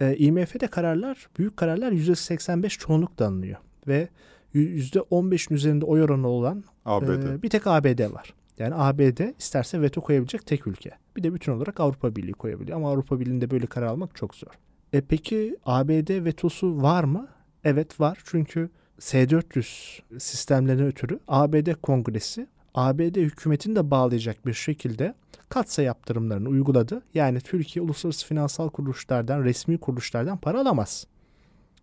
e, 0.00 0.16
IMF'de 0.16 0.66
kararlar 0.66 1.28
büyük 1.38 1.56
kararlar 1.56 1.92
%85 1.92 2.68
çoğunlukla 2.68 3.26
alınıyor 3.26 3.58
ve 3.88 4.08
%15'in 4.54 5.56
üzerinde 5.56 5.84
oy 5.84 6.02
oranı 6.02 6.28
olan 6.28 6.64
ABD. 6.84 7.08
ee, 7.08 7.42
bir 7.42 7.50
tek 7.50 7.66
ABD 7.66 8.12
var. 8.12 8.34
Yani 8.58 8.74
ABD 8.74 9.38
isterse 9.38 9.82
veto 9.82 10.00
koyabilecek 10.00 10.46
tek 10.46 10.66
ülke. 10.66 10.90
Bir 11.16 11.22
de 11.22 11.34
bütün 11.34 11.52
olarak 11.52 11.80
Avrupa 11.80 12.16
Birliği 12.16 12.32
koyabiliyor. 12.32 12.76
Ama 12.76 12.90
Avrupa 12.90 13.20
Birliği'nde 13.20 13.50
böyle 13.50 13.66
karar 13.66 13.86
almak 13.86 14.16
çok 14.16 14.34
zor. 14.34 14.52
E 14.92 15.00
peki 15.00 15.56
ABD 15.64 16.24
vetosu 16.24 16.82
var 16.82 17.04
mı? 17.04 17.28
Evet 17.64 18.00
var. 18.00 18.18
Çünkü 18.24 18.70
S-400 18.98 20.00
sistemlerine 20.18 20.84
ötürü 20.86 21.18
ABD 21.28 21.72
Kongresi 21.82 22.46
ABD 22.74 23.16
hükümetini 23.16 23.76
de 23.76 23.90
bağlayacak 23.90 24.46
bir 24.46 24.54
şekilde 24.54 25.14
katsa 25.48 25.82
yaptırımlarını 25.82 26.48
uyguladı. 26.48 27.02
Yani 27.14 27.40
Türkiye 27.40 27.82
uluslararası 27.82 28.26
finansal 28.26 28.68
kuruluşlardan, 28.68 29.44
resmi 29.44 29.78
kuruluşlardan 29.78 30.38
para 30.38 30.60
alamaz. 30.60 31.06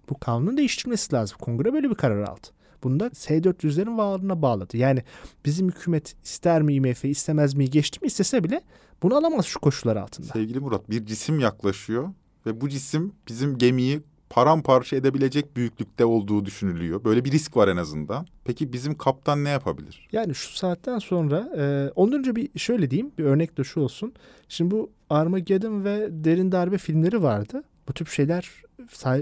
Bu 0.09 0.19
kanunun 0.19 0.57
değiştirilmesi 0.57 1.13
lazım. 1.13 1.37
Kongre 1.41 1.73
böyle 1.73 1.89
bir 1.89 1.95
karar 1.95 2.23
aldı. 2.23 2.47
Bunda 2.83 3.09
S-400'lerin 3.13 3.97
varlığına 3.97 4.41
bağladı. 4.41 4.77
Yani 4.77 5.03
bizim 5.45 5.69
hükümet 5.69 6.15
ister 6.23 6.61
mi 6.61 6.73
IMF 6.73 7.05
istemez 7.05 7.53
mi 7.53 7.69
geçti 7.69 7.99
mi 8.01 8.07
istese 8.07 8.43
bile 8.43 8.61
bunu 9.03 9.15
alamaz 9.15 9.45
şu 9.45 9.59
koşullar 9.59 9.95
altında. 9.95 10.27
Sevgili 10.27 10.59
Murat 10.59 10.89
bir 10.89 11.05
cisim 11.05 11.39
yaklaşıyor 11.39 12.09
ve 12.45 12.61
bu 12.61 12.69
cisim 12.69 13.13
bizim 13.27 13.57
gemiyi 13.57 14.01
paramparça 14.29 14.95
edebilecek 14.95 15.55
büyüklükte 15.55 16.05
olduğu 16.05 16.45
düşünülüyor. 16.45 17.03
Böyle 17.03 17.25
bir 17.25 17.31
risk 17.31 17.57
var 17.57 17.67
en 17.67 17.77
azından. 17.77 18.27
Peki 18.45 18.73
bizim 18.73 18.97
kaptan 18.97 19.43
ne 19.43 19.49
yapabilir? 19.49 20.07
Yani 20.11 20.35
şu 20.35 20.57
saatten 20.57 20.99
sonra 20.99 21.49
e, 21.57 21.91
ondan 21.95 22.19
önce 22.19 22.35
bir 22.35 22.59
şöyle 22.59 22.91
diyeyim 22.91 23.11
bir 23.17 23.23
örnek 23.23 23.57
de 23.57 23.63
şu 23.63 23.79
olsun. 23.79 24.13
Şimdi 24.49 24.71
bu 24.71 24.91
Armageddon 25.09 25.83
ve 25.83 26.07
Derin 26.11 26.51
Darbe 26.51 26.77
filmleri 26.77 27.23
vardı. 27.23 27.63
Bu 27.87 27.93
tip 27.93 28.07
şeyler 28.07 28.49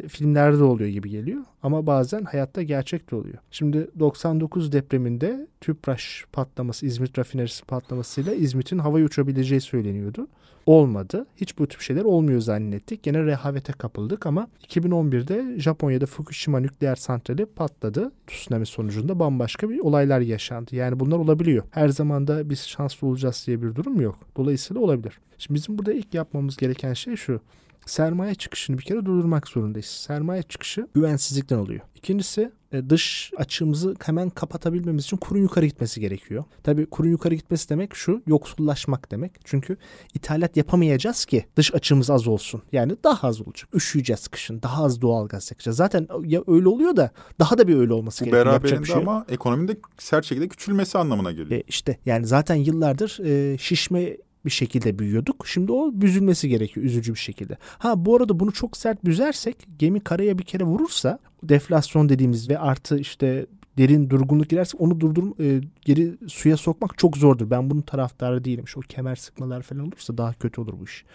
filmlerde 0.07 0.63
oluyor 0.63 0.89
gibi 0.89 1.09
geliyor 1.09 1.41
ama 1.63 1.87
bazen 1.87 2.23
hayatta 2.23 2.63
gerçek 2.63 3.11
de 3.11 3.15
oluyor. 3.15 3.37
Şimdi 3.51 3.89
99 3.99 4.71
depreminde 4.71 5.47
Tüpraş 5.61 6.25
patlaması, 6.31 6.85
İzmit 6.85 7.19
rafinerisi 7.19 7.65
patlamasıyla 7.65 8.33
İzmit'in 8.33 8.77
havaya 8.77 9.05
uçabileceği 9.05 9.61
söyleniyordu. 9.61 10.27
Olmadı. 10.67 11.25
Hiç 11.35 11.57
bu 11.57 11.67
tip 11.67 11.81
şeyler 11.81 12.03
olmuyor 12.03 12.41
zannettik. 12.41 13.03
Gene 13.03 13.23
rehavete 13.23 13.73
kapıldık 13.73 14.25
ama 14.25 14.47
2011'de 14.67 15.59
Japonya'da 15.59 16.05
Fukushima 16.05 16.59
nükleer 16.59 16.95
santrali 16.95 17.45
patladı. 17.45 18.11
Tsunami 18.27 18.65
sonucunda 18.65 19.19
bambaşka 19.19 19.69
bir 19.69 19.79
olaylar 19.79 20.19
yaşandı. 20.19 20.75
Yani 20.75 20.99
bunlar 20.99 21.17
olabiliyor. 21.17 21.63
Her 21.71 21.89
zaman 21.89 22.27
da 22.27 22.49
biz 22.49 22.59
şanslı 22.59 23.07
olacağız 23.07 23.43
diye 23.47 23.61
bir 23.61 23.75
durum 23.75 24.01
yok. 24.01 24.15
Dolayısıyla 24.35 24.81
olabilir. 24.81 25.19
Şimdi 25.37 25.57
bizim 25.57 25.77
burada 25.77 25.93
ilk 25.93 26.13
yapmamız 26.13 26.57
gereken 26.57 26.93
şey 26.93 27.15
şu 27.15 27.41
sermaye 27.87 28.35
çıkışını 28.35 28.77
bir 28.77 28.83
kere 28.83 29.05
durdurmak 29.05 29.47
zorundayız. 29.47 29.85
Sermaye 29.85 30.43
çıkışı 30.43 30.87
güvensizlikten 30.93 31.57
oluyor. 31.57 31.81
İkincisi 31.95 32.51
e, 32.71 32.89
dış 32.89 33.31
açığımızı 33.37 33.95
hemen 34.05 34.29
kapatabilmemiz 34.29 35.03
için 35.03 35.17
kurun 35.17 35.41
yukarı 35.41 35.65
gitmesi 35.65 36.01
gerekiyor. 36.01 36.43
Tabii 36.63 36.85
kurun 36.85 37.09
yukarı 37.09 37.35
gitmesi 37.35 37.69
demek 37.69 37.95
şu 37.95 38.21
yoksullaşmak 38.27 39.11
demek. 39.11 39.31
Çünkü 39.43 39.77
ithalat 40.13 40.57
yapamayacağız 40.57 41.25
ki 41.25 41.45
dış 41.55 41.73
açığımız 41.73 42.09
az 42.09 42.27
olsun. 42.27 42.61
Yani 42.71 42.95
daha 43.03 43.27
az 43.27 43.41
olacak. 43.41 43.69
Üşüyeceğiz 43.73 44.27
kışın. 44.27 44.61
Daha 44.61 44.83
az 44.83 45.01
doğal 45.01 45.27
gaz 45.27 45.51
yakacağız. 45.51 45.77
Zaten 45.77 46.07
ya 46.25 46.43
öyle 46.47 46.67
oluyor 46.67 46.95
da 46.95 47.11
daha 47.39 47.57
da 47.57 47.67
bir 47.67 47.75
öyle 47.75 47.93
olması 47.93 48.25
gerekiyor. 48.25 48.45
Beraberinde 48.45 48.85
şey 48.85 48.95
ama 48.95 49.25
ekonominin 49.29 49.67
de 49.67 49.77
sert 49.97 50.25
şekilde 50.25 50.47
küçülmesi 50.47 50.97
anlamına 50.97 51.31
geliyor. 51.31 51.51
E 51.51 51.63
işte 51.67 51.97
yani 52.05 52.25
zaten 52.25 52.55
yıllardır 52.55 53.19
e, 53.25 53.57
şişme 53.57 54.17
bir 54.47 54.51
şekilde 54.51 54.99
büyüyorduk. 54.99 55.47
Şimdi 55.47 55.71
o 55.71 55.91
büzülmesi 55.93 56.49
gerekiyor 56.49 56.85
üzücü 56.85 57.13
bir 57.13 57.19
şekilde. 57.19 57.57
Ha 57.77 58.05
bu 58.05 58.15
arada 58.15 58.39
bunu 58.39 58.51
çok 58.51 58.77
sert 58.77 59.05
büzersek 59.05 59.67
gemi 59.79 59.99
karaya 59.99 60.37
bir 60.37 60.43
kere 60.43 60.63
vurursa 60.63 61.19
deflasyon 61.43 62.09
dediğimiz 62.09 62.49
ve 62.49 62.59
artı 62.59 62.99
işte 62.99 63.45
derin 63.77 64.09
durgunluk 64.09 64.49
girerse 64.49 64.77
onu 64.77 64.99
durdur 64.99 65.39
e, 65.39 65.61
geri 65.81 66.17
suya 66.27 66.57
sokmak 66.57 66.97
çok 66.97 67.17
zordur. 67.17 67.49
Ben 67.49 67.69
bunun 67.69 67.81
taraftarı 67.81 68.43
değilim. 68.43 68.67
Şu 68.67 68.79
kemer 68.79 69.15
sıkmalar 69.15 69.61
falan 69.61 69.87
olursa 69.87 70.17
daha 70.17 70.33
kötü 70.33 70.61
olur 70.61 70.73
bu 70.79 70.83
iş. 70.83 71.05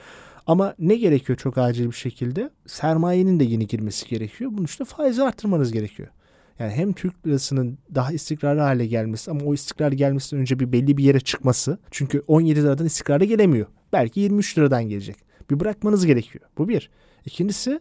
Ama 0.47 0.75
ne 0.79 0.97
gerekiyor 0.97 1.39
çok 1.39 1.59
acil 1.59 1.87
bir 1.87 1.97
şekilde? 1.97 2.51
Sermayenin 2.67 3.41
de 3.41 3.45
yeni 3.45 3.67
girmesi 3.67 4.09
gerekiyor. 4.09 4.51
Bunun 4.55 4.65
işte 4.65 4.85
faizi 4.85 5.23
arttırmanız 5.23 5.73
gerekiyor. 5.73 6.09
Yani 6.63 6.73
hem 6.73 6.93
Türk 6.93 7.27
lirasının 7.27 7.79
daha 7.95 8.13
istikrarlı 8.13 8.61
hale 8.61 8.87
gelmesi 8.87 9.31
ama 9.31 9.41
o 9.45 9.55
istikrar 9.55 9.93
gelmesinden 9.93 10.41
önce 10.41 10.59
bir 10.59 10.73
belli 10.73 10.97
bir 10.97 11.05
yere 11.05 11.21
çıkması. 11.21 11.79
Çünkü 11.91 12.23
17 12.27 12.63
liradan 12.63 12.87
istikrara 12.87 13.25
gelemiyor. 13.25 13.67
Belki 13.93 14.21
23 14.21 14.59
liradan 14.59 14.89
gelecek. 14.89 15.17
Bir 15.51 15.61
bırakmanız 15.61 16.07
gerekiyor. 16.07 16.45
Bu 16.59 16.69
bir. 16.69 16.91
İkincisi 17.27 17.81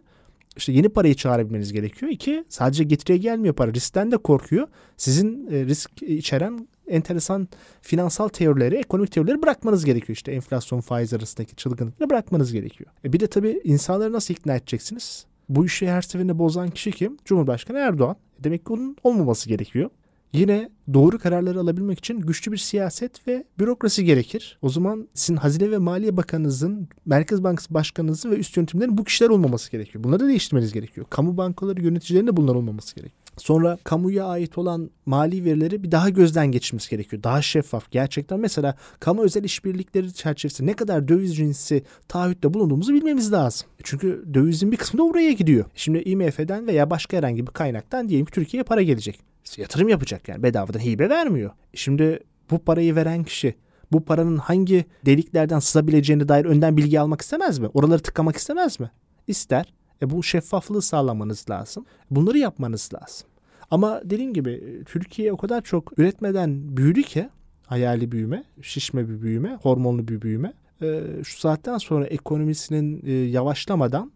işte 0.58 0.72
yeni 0.72 0.90
parayı 0.90 1.16
çağırabilmeniz 1.16 1.74
gerekiyor. 1.74 2.12
İki 2.12 2.46
sadece 2.50 2.84
getiriye 2.84 3.18
gelmiyor 3.18 3.56
para. 3.56 3.74
Riskten 3.74 4.12
de 4.12 4.18
korkuyor. 4.18 4.68
Sizin 4.98 5.48
e, 5.52 5.66
risk 5.66 6.04
içeren 6.04 6.68
enteresan 6.88 7.48
finansal 7.82 8.28
teorileri, 8.28 8.76
ekonomik 8.76 9.12
teorileri 9.12 9.42
bırakmanız 9.42 9.86
gerekiyor. 9.86 10.16
İşte 10.16 10.32
enflasyon 10.32 10.82
faiz 10.82 11.14
arasındaki 11.14 11.56
çılgınlıkları 11.56 12.10
bırakmanız 12.10 12.54
gerekiyor. 12.54 12.90
E 13.06 13.14
bir 13.14 13.20
de 13.20 13.28
tabii 13.28 13.62
insanları 13.64 14.14
nasıl 14.14 14.34
ikna 14.34 14.56
edeceksiniz? 14.56 15.26
Bu 15.56 15.66
işi 15.66 15.90
her 15.90 16.02
seferinde 16.02 16.40
bozan 16.40 16.70
kişi 16.70 16.92
kim? 16.92 17.18
Cumhurbaşkanı 17.26 17.78
Erdoğan. 17.78 18.16
E 18.40 18.44
demek 18.44 18.66
ki 18.66 18.74
onun 18.74 18.98
olmaması 19.04 19.50
gerekiyor. 19.50 19.90
Yine 20.34 20.70
doğru 20.94 21.20
kararları 21.20 21.60
alabilmek 21.60 22.00
için 22.00 22.20
güçlü 22.20 22.52
bir 22.52 22.58
siyaset 22.58 23.28
ve 23.28 23.44
bürokrasi 23.60 24.06
gerekir. 24.06 24.58
O 24.62 24.70
zaman 24.70 25.08
sizin 25.14 25.36
Hazine 25.36 25.72
ve 25.72 25.78
Maliye 25.78 26.18
Bakanınızın, 26.18 26.88
Merkez 27.06 27.44
Bankası 27.44 27.74
Başkanınızın 27.74 28.32
ve 28.32 28.36
üst 28.36 28.58
yönetimlerin 28.58 28.98
bu 28.98 29.04
kişiler 29.04 29.30
olmaması 29.30 29.72
gerekiyor. 29.72 30.04
Bunları 30.04 30.20
da 30.20 30.28
değiştirmeniz 30.28 30.74
gerekiyor. 30.74 31.08
Kamu 31.10 31.38
bankaları 31.38 31.82
yöneticilerinin 31.82 32.28
de 32.28 32.38
bunlar 32.38 32.56
olmaması 32.56 32.96
gerekiyor. 32.96 33.21
Sonra 33.38 33.78
kamuya 33.84 34.26
ait 34.26 34.58
olan 34.58 34.90
mali 35.06 35.46
verileri 35.46 35.84
bir 35.84 35.92
daha 35.92 36.10
gözden 36.10 36.52
geçirmesi 36.52 36.90
gerekiyor. 36.90 37.24
Daha 37.24 37.42
şeffaf. 37.42 37.92
Gerçekten 37.92 38.40
mesela 38.40 38.76
kamu 39.00 39.24
özel 39.24 39.44
işbirlikleri 39.44 40.14
çerçevesinde 40.14 40.72
ne 40.72 40.76
kadar 40.76 41.08
döviz 41.08 41.36
cinsi 41.36 41.84
taahhütte 42.08 42.54
bulunduğumuzu 42.54 42.94
bilmemiz 42.94 43.32
lazım. 43.32 43.68
Çünkü 43.84 44.24
dövizin 44.34 44.72
bir 44.72 44.78
kısmı 44.78 44.98
da 44.98 45.04
oraya 45.04 45.32
gidiyor. 45.32 45.66
Şimdi 45.76 46.00
IMF'den 46.00 46.68
veya 46.68 46.90
başka 46.90 47.18
herhangi 47.18 47.48
bir 47.48 47.52
kaynaktan 47.52 48.10
diyelim 48.10 48.26
ki 48.26 48.32
Türkiye'ye 48.32 48.64
para 48.64 48.82
gelecek 48.82 49.20
yatırım 49.58 49.90
yapacak 49.90 50.28
yani 50.28 50.44
bedavadan 50.44 50.80
hibe 50.80 51.10
vermiyor. 51.10 51.52
Şimdi 51.74 52.20
bu 52.52 52.60
parayı 52.60 52.96
veren 52.96 53.24
kişi 53.24 53.56
bu 53.92 54.06
paranın 54.06 54.38
hangi 54.38 54.86
deliklerden 55.06 55.60
sızabileceğine 55.60 56.28
dair 56.28 56.46
önden 56.46 56.78
bilgi 56.78 57.00
almak 57.00 57.22
istemez 57.22 57.60
mi? 57.60 57.68
Oraları 57.74 58.00
tıkamak 58.00 58.38
istemez 58.38 58.80
mi? 58.80 58.92
İster. 59.28 59.74
E 60.02 60.10
bu 60.10 60.24
şeffaflığı 60.24 60.82
sağlamanız 60.82 61.46
lazım. 61.50 61.86
Bunları 62.12 62.38
yapmanız 62.38 62.90
lazım. 62.94 63.28
Ama 63.72 64.02
dediğim 64.06 64.34
gibi 64.34 64.84
Türkiye 64.86 65.34
o 65.34 65.38
kadar 65.38 65.62
çok 65.62 66.00
üretmeden 66.00 66.78
büyüdü 66.78 67.04
ki 67.04 67.30
hayali 67.66 68.12
büyüme, 68.12 68.44
şişme 68.62 69.10
bir 69.10 69.22
büyüme, 69.22 69.56
hormonlu 69.62 70.08
bir 70.08 70.22
büyüme. 70.22 70.54
E, 70.82 71.04
şu 71.24 71.40
saatten 71.40 71.78
sonra 71.78 72.06
ekonomisinin 72.06 73.02
e, 73.06 73.12
yavaşlamadan 73.12 74.12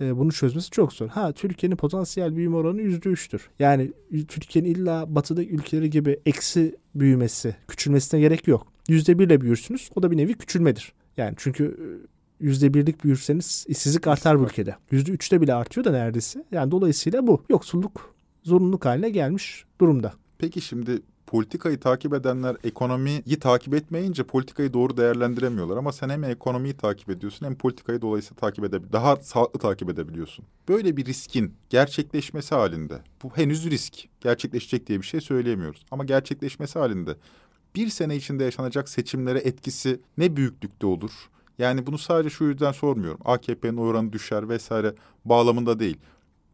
e, 0.00 0.16
bunu 0.16 0.32
çözmesi 0.32 0.70
çok 0.70 0.92
zor. 0.92 1.08
Ha 1.08 1.32
Türkiye'nin 1.32 1.76
potansiyel 1.76 2.36
büyüme 2.36 2.56
oranı 2.56 2.82
%3'tür. 2.82 3.40
Yani 3.58 3.92
Türkiye'nin 4.28 4.70
illa 4.70 5.14
batıda 5.14 5.42
ülkeleri 5.42 5.90
gibi 5.90 6.20
eksi 6.26 6.76
büyümesi, 6.94 7.56
küçülmesine 7.68 8.20
gerek 8.20 8.48
yok. 8.48 8.66
%1 8.88 9.24
ile 9.24 9.40
büyürsünüz. 9.40 9.90
O 9.94 10.02
da 10.02 10.10
bir 10.10 10.16
nevi 10.16 10.34
küçülmedir. 10.34 10.92
Yani 11.16 11.34
çünkü 11.36 11.76
yüzde 12.40 12.74
birlik 12.74 13.04
büyürseniz 13.04 13.64
işsizlik 13.68 14.06
artar 14.06 14.40
bu 14.40 14.44
ülkede. 14.44 14.76
Yüzde 14.90 15.10
üçte 15.10 15.40
bile 15.40 15.54
artıyor 15.54 15.84
da 15.84 15.90
neredeyse. 15.90 16.44
Yani 16.52 16.70
dolayısıyla 16.70 17.26
bu 17.26 17.42
yoksulluk 17.48 18.14
zorunluluk 18.42 18.84
haline 18.84 19.10
gelmiş 19.10 19.64
durumda. 19.80 20.12
Peki 20.38 20.60
şimdi 20.60 21.02
politikayı 21.26 21.80
takip 21.80 22.14
edenler 22.14 22.56
ekonomiyi 22.64 23.38
takip 23.40 23.74
etmeyince 23.74 24.22
politikayı 24.22 24.72
doğru 24.72 24.96
değerlendiremiyorlar. 24.96 25.76
Ama 25.76 25.92
sen 25.92 26.08
hem 26.08 26.24
ekonomiyi 26.24 26.76
takip 26.76 27.10
ediyorsun 27.10 27.46
hem 27.46 27.54
politikayı 27.54 28.00
dolayısıyla 28.00 28.40
takip 28.40 28.64
edebiliyorsun. 28.64 28.92
Daha 28.92 29.16
sağlıklı 29.16 29.60
takip 29.60 29.90
edebiliyorsun. 29.90 30.44
Böyle 30.68 30.96
bir 30.96 31.06
riskin 31.06 31.54
gerçekleşmesi 31.68 32.54
halinde, 32.54 33.02
bu 33.22 33.30
henüz 33.34 33.70
risk, 33.70 33.94
gerçekleşecek 34.20 34.86
diye 34.86 35.00
bir 35.00 35.06
şey 35.06 35.20
söyleyemiyoruz. 35.20 35.84
Ama 35.90 36.04
gerçekleşmesi 36.04 36.78
halinde 36.78 37.16
bir 37.74 37.88
sene 37.88 38.16
içinde 38.16 38.44
yaşanacak 38.44 38.88
seçimlere 38.88 39.38
etkisi 39.38 40.00
ne 40.18 40.36
büyüklükte 40.36 40.86
olur? 40.86 41.10
Yani 41.60 41.86
bunu 41.86 41.98
sadece 41.98 42.30
şu 42.30 42.44
yüzden 42.44 42.72
sormuyorum. 42.72 43.20
AKP'nin 43.24 43.76
oranı 43.76 44.12
düşer 44.12 44.48
vesaire 44.48 44.94
bağlamında 45.24 45.78
değil. 45.78 45.96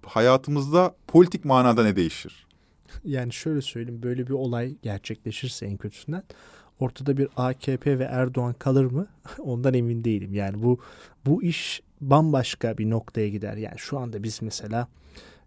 Hayatımızda 0.06 0.94
politik 1.06 1.44
manada 1.44 1.82
ne 1.82 1.96
değişir? 1.96 2.46
yani 3.04 3.32
şöyle 3.32 3.62
söyleyeyim 3.62 4.02
böyle 4.02 4.26
bir 4.26 4.32
olay 4.32 4.76
gerçekleşirse 4.82 5.66
en 5.66 5.76
kötüsünden 5.76 6.22
ortada 6.80 7.16
bir 7.16 7.28
AKP 7.36 7.98
ve 7.98 8.04
Erdoğan 8.04 8.54
kalır 8.58 8.84
mı? 8.84 9.06
Ondan 9.38 9.74
emin 9.74 10.04
değilim. 10.04 10.34
Yani 10.34 10.62
bu 10.62 10.80
bu 11.26 11.42
iş 11.42 11.82
bambaşka 12.00 12.78
bir 12.78 12.90
noktaya 12.90 13.28
gider. 13.28 13.56
Yani 13.56 13.78
şu 13.78 13.98
anda 13.98 14.22
biz 14.22 14.42
mesela 14.42 14.88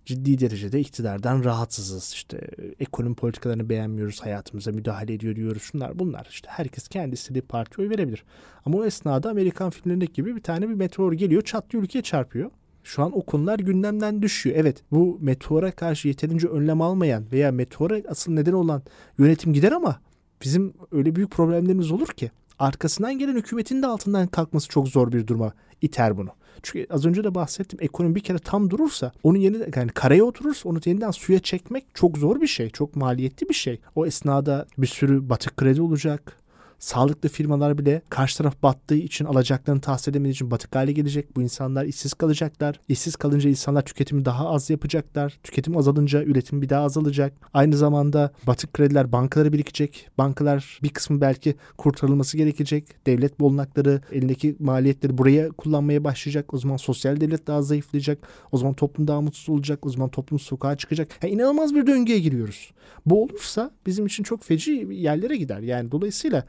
ciddi 0.09 0.39
derecede 0.39 0.79
iktidardan 0.79 1.43
rahatsızız. 1.43 2.11
İşte 2.13 2.41
ekonomi 2.79 3.15
politikalarını 3.15 3.69
beğenmiyoruz, 3.69 4.21
hayatımıza 4.21 4.71
müdahale 4.71 5.13
ediyor 5.13 5.35
diyoruz. 5.35 5.61
Şunlar 5.63 5.99
bunlar. 5.99 6.27
İşte 6.29 6.49
herkes 6.51 6.87
kendi 6.87 7.13
istediği 7.13 7.41
partiye 7.41 7.87
oy 7.87 7.93
verebilir. 7.93 8.23
Ama 8.65 8.77
o 8.77 8.85
esnada 8.85 9.29
Amerikan 9.29 9.69
filmlerindeki 9.69 10.13
gibi 10.13 10.35
bir 10.35 10.43
tane 10.43 10.69
bir 10.69 10.73
meteor 10.73 11.13
geliyor, 11.13 11.41
çatlıyor 11.41 11.83
ülkeye 11.83 12.01
çarpıyor. 12.01 12.51
Şu 12.83 13.03
an 13.03 13.17
o 13.17 13.21
konular 13.21 13.59
gündemden 13.59 14.21
düşüyor. 14.21 14.55
Evet 14.59 14.83
bu 14.91 15.17
meteora 15.21 15.71
karşı 15.71 16.07
yeterince 16.07 16.47
önlem 16.47 16.81
almayan 16.81 17.31
veya 17.31 17.51
meteora 17.51 18.01
asıl 18.09 18.31
neden 18.31 18.53
olan 18.53 18.83
yönetim 19.17 19.53
gider 19.53 19.71
ama 19.71 19.99
bizim 20.41 20.73
öyle 20.91 21.15
büyük 21.15 21.31
problemlerimiz 21.31 21.91
olur 21.91 22.07
ki 22.07 22.31
arkasından 22.59 23.19
gelen 23.19 23.35
hükümetin 23.35 23.81
de 23.81 23.87
altından 23.87 24.27
kalkması 24.27 24.67
çok 24.69 24.87
zor 24.87 25.11
bir 25.11 25.27
duruma 25.27 25.53
iter 25.81 26.17
bunu. 26.17 26.29
Çünkü 26.63 26.93
az 26.93 27.05
önce 27.05 27.23
de 27.23 27.35
bahsettim 27.35 27.79
ekonomi 27.81 28.15
bir 28.15 28.19
kere 28.19 28.39
tam 28.39 28.69
durursa 28.69 29.11
onu 29.23 29.37
yeni 29.37 29.57
yani 29.75 29.91
karaya 29.91 30.23
oturursa 30.23 30.69
onu 30.69 30.79
yeniden 30.85 31.11
suya 31.11 31.39
çekmek 31.39 31.85
çok 31.93 32.17
zor 32.17 32.41
bir 32.41 32.47
şey. 32.47 32.69
Çok 32.69 32.95
maliyetli 32.95 33.49
bir 33.49 33.53
şey. 33.53 33.79
O 33.95 34.05
esnada 34.05 34.65
bir 34.77 34.87
sürü 34.87 35.29
batık 35.29 35.57
kredi 35.57 35.81
olacak 35.81 36.38
Sağlıklı 36.79 37.29
firmalar 37.29 37.77
bile 37.77 38.01
karşı 38.09 38.37
taraf 38.37 38.63
battığı 38.63 38.95
için 38.95 39.25
alacaklarını 39.25 39.81
tahsil 39.81 40.11
edemediği 40.11 40.33
için 40.33 40.51
batık 40.51 40.75
hale 40.75 40.91
gelecek. 40.91 41.35
Bu 41.35 41.41
insanlar 41.41 41.85
işsiz 41.85 42.13
kalacaklar. 42.13 42.79
İşsiz 42.87 43.15
kalınca 43.15 43.49
insanlar 43.49 43.81
tüketimi 43.81 44.25
daha 44.25 44.49
az 44.49 44.69
yapacaklar. 44.69 45.39
Tüketim 45.43 45.77
azalınca 45.77 46.23
üretim 46.23 46.61
bir 46.61 46.69
daha 46.69 46.83
azalacak. 46.83 47.33
Aynı 47.53 47.77
zamanda 47.77 48.33
batık 48.47 48.73
krediler 48.73 49.11
bankalara 49.11 49.53
birikecek. 49.53 50.07
Bankalar 50.17 50.79
bir 50.83 50.89
kısmı 50.89 51.21
belki 51.21 51.55
kurtarılması 51.77 52.37
gerekecek. 52.37 53.05
Devlet 53.05 53.39
bolunakları 53.39 54.01
elindeki 54.11 54.55
maliyetleri 54.59 55.17
buraya 55.17 55.49
kullanmaya 55.49 56.03
başlayacak. 56.03 56.53
O 56.53 56.57
zaman 56.57 56.77
sosyal 56.77 57.21
devlet 57.21 57.47
daha 57.47 57.61
zayıflayacak. 57.61 58.19
O 58.51 58.57
zaman 58.57 58.73
toplum 58.73 59.07
daha 59.07 59.21
mutsuz 59.21 59.49
olacak. 59.49 59.85
O 59.85 59.89
zaman 59.89 60.09
toplum 60.09 60.39
sokağa 60.39 60.77
çıkacak. 60.77 61.19
Yani 61.23 61.33
inanılmaz 61.33 61.75
bir 61.75 61.87
döngüye 61.87 62.19
giriyoruz. 62.19 62.71
Bu 63.05 63.23
olursa 63.23 63.71
bizim 63.85 64.05
için 64.05 64.23
çok 64.23 64.43
feci 64.43 64.87
yerlere 64.91 65.35
gider. 65.35 65.59
Yani 65.59 65.91
dolayısıyla 65.91 66.45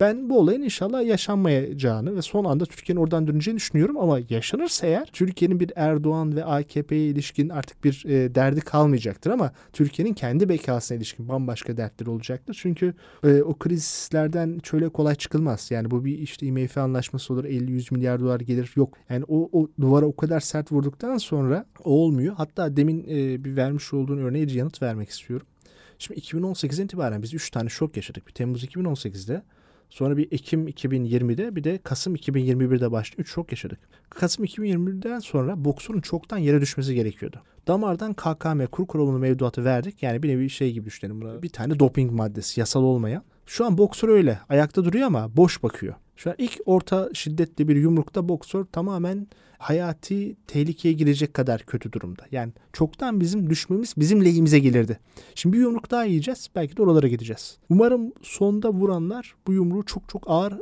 ben 0.00 0.30
bu 0.30 0.38
olayın 0.38 0.62
inşallah 0.62 1.06
yaşanmayacağını 1.06 2.16
ve 2.16 2.22
son 2.22 2.44
anda 2.44 2.66
Türkiye'nin 2.66 3.00
oradan 3.00 3.26
döneceğini 3.26 3.58
düşünüyorum 3.58 3.96
ama 3.98 4.18
yaşanırsa 4.30 4.86
eğer 4.86 5.06
Türkiye'nin 5.12 5.60
bir 5.60 5.72
Erdoğan 5.76 6.36
ve 6.36 6.44
AKP'ye 6.44 7.06
ilişkin 7.06 7.48
artık 7.48 7.84
bir 7.84 8.04
e, 8.06 8.34
derdi 8.34 8.60
kalmayacaktır 8.60 9.30
ama 9.30 9.52
Türkiye'nin 9.72 10.14
kendi 10.14 10.48
bekasına 10.48 10.98
ilişkin 10.98 11.28
bambaşka 11.28 11.76
dertleri 11.76 12.10
olacaktır. 12.10 12.58
Çünkü 12.62 12.94
e, 13.24 13.42
o 13.42 13.54
krizlerden 13.54 14.60
şöyle 14.64 14.88
kolay 14.88 15.14
çıkılmaz. 15.14 15.70
Yani 15.70 15.90
bu 15.90 16.04
bir 16.04 16.18
işte 16.18 16.46
IMF 16.46 16.78
anlaşması 16.78 17.34
olur 17.34 17.44
50-100 17.44 17.94
milyar 17.94 18.20
dolar 18.20 18.40
gelir. 18.40 18.72
Yok 18.76 18.94
yani 19.10 19.24
o, 19.28 19.48
o 19.52 19.68
duvara 19.80 20.06
o 20.06 20.16
kadar 20.16 20.40
sert 20.40 20.72
vurduktan 20.72 21.18
sonra 21.18 21.66
olmuyor. 21.84 22.34
Hatta 22.36 22.76
demin 22.76 23.04
e, 23.08 23.44
bir 23.44 23.56
vermiş 23.56 23.92
olduğun 23.92 24.18
örneğe 24.18 24.46
yanıt 24.46 24.82
vermek 24.82 25.08
istiyorum. 25.08 25.46
Şimdi 25.98 26.20
2018'den 26.20 26.84
itibaren 26.84 27.22
biz 27.22 27.34
3 27.34 27.50
tane 27.50 27.68
şok 27.68 27.96
yaşadık. 27.96 28.26
Bir 28.26 28.32
Temmuz 28.32 28.64
2018'de 28.64 29.42
Sonra 29.90 30.16
bir 30.16 30.32
Ekim 30.32 30.68
2020'de 30.68 31.56
bir 31.56 31.64
de 31.64 31.78
Kasım 31.78 32.16
2021'de 32.16 32.92
başladı. 32.92 33.22
3 33.22 33.28
şok 33.28 33.52
yaşadık. 33.52 33.78
Kasım 34.10 34.44
2021'den 34.44 35.18
sonra 35.18 35.64
boksurun 35.64 36.00
çoktan 36.00 36.38
yere 36.38 36.60
düşmesi 36.60 36.94
gerekiyordu. 36.94 37.40
Damardan 37.66 38.14
KKM 38.14 38.64
kur 38.66 38.86
kurulunu 38.86 39.18
mevduatı 39.18 39.64
verdik. 39.64 40.02
Yani 40.02 40.22
bir 40.22 40.28
nevi 40.28 40.50
şey 40.50 40.72
gibi 40.72 40.86
düşünelim. 40.86 41.42
Bir 41.42 41.48
tane 41.48 41.80
doping 41.80 42.12
maddesi 42.12 42.60
yasal 42.60 42.82
olmayan. 42.82 43.22
Şu 43.46 43.66
an 43.66 43.78
boksör 43.78 44.08
öyle. 44.08 44.38
Ayakta 44.48 44.84
duruyor 44.84 45.06
ama 45.06 45.36
boş 45.36 45.62
bakıyor. 45.62 45.94
Şu 46.16 46.30
an 46.30 46.36
ilk 46.38 46.60
orta 46.66 47.10
şiddetli 47.12 47.68
bir 47.68 47.76
yumrukta 47.76 48.28
boksör 48.28 48.64
tamamen 48.64 49.28
hayati 49.58 50.36
tehlikeye 50.46 50.94
girecek 50.94 51.34
kadar 51.34 51.62
kötü 51.62 51.92
durumda. 51.92 52.22
Yani 52.30 52.52
çoktan 52.72 53.20
bizim 53.20 53.50
düşmemiz 53.50 53.94
bizim 53.96 54.24
lehimize 54.24 54.58
gelirdi. 54.58 54.98
Şimdi 55.34 55.56
bir 55.56 55.62
yumruk 55.62 55.90
daha 55.90 56.04
yiyeceğiz. 56.04 56.50
Belki 56.54 56.76
de 56.76 56.82
oralara 56.82 57.08
gideceğiz. 57.08 57.58
Umarım 57.70 58.12
sonda 58.22 58.72
vuranlar 58.72 59.34
bu 59.46 59.52
yumruğu 59.52 59.84
çok 59.84 60.08
çok 60.08 60.22
ağır 60.26 60.54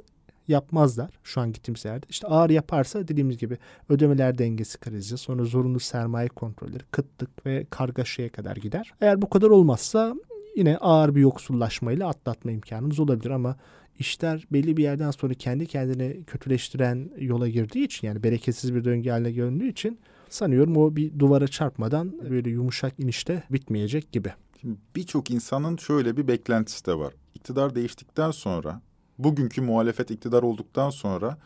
yapmazlar 0.48 1.18
şu 1.22 1.40
an 1.40 1.52
gittiğimiz 1.52 1.84
yerde. 1.84 2.06
İşte 2.08 2.26
ağır 2.26 2.50
yaparsa 2.50 3.08
dediğimiz 3.08 3.38
gibi 3.38 3.58
ödemeler 3.88 4.38
dengesi 4.38 4.78
krizi, 4.78 5.18
sonra 5.18 5.44
zorunlu 5.44 5.80
sermaye 5.80 6.28
kontrolleri, 6.28 6.82
kıtlık 6.90 7.46
ve 7.46 7.66
kargaşaya 7.70 8.28
kadar 8.28 8.56
gider. 8.56 8.94
Eğer 9.00 9.22
bu 9.22 9.30
kadar 9.30 9.50
olmazsa 9.50 10.14
yine 10.56 10.76
ağır 10.78 11.14
bir 11.14 11.20
yoksullaşmayla 11.20 12.08
atlatma 12.08 12.50
imkanımız 12.50 13.00
olabilir 13.00 13.30
ama 13.30 13.56
işler 13.98 14.46
belli 14.52 14.76
bir 14.76 14.82
yerden 14.82 15.10
sonra 15.10 15.34
kendi 15.34 15.66
kendine 15.66 16.22
kötüleştiren 16.22 17.10
yola 17.18 17.48
girdiği 17.48 17.84
için 17.84 18.06
yani 18.06 18.22
bereketsiz 18.22 18.74
bir 18.74 18.84
döngü 18.84 19.10
haline 19.10 19.36
döndüğü 19.36 19.68
için 19.68 19.98
sanıyorum 20.28 20.76
o 20.76 20.96
bir 20.96 21.18
duvara 21.18 21.48
çarpmadan 21.48 22.30
böyle 22.30 22.50
yumuşak 22.50 23.00
inişte 23.00 23.42
bitmeyecek 23.50 24.12
gibi. 24.12 24.32
Birçok 24.96 25.30
insanın 25.30 25.76
şöyle 25.76 26.16
bir 26.16 26.28
beklentisi 26.28 26.86
de 26.86 26.98
var. 26.98 27.14
İktidar 27.34 27.74
değiştikten 27.74 28.30
sonra, 28.30 28.80
bugünkü 29.18 29.60
muhalefet 29.60 30.10
iktidar 30.10 30.42
olduktan 30.42 30.90
sonra 30.90 31.38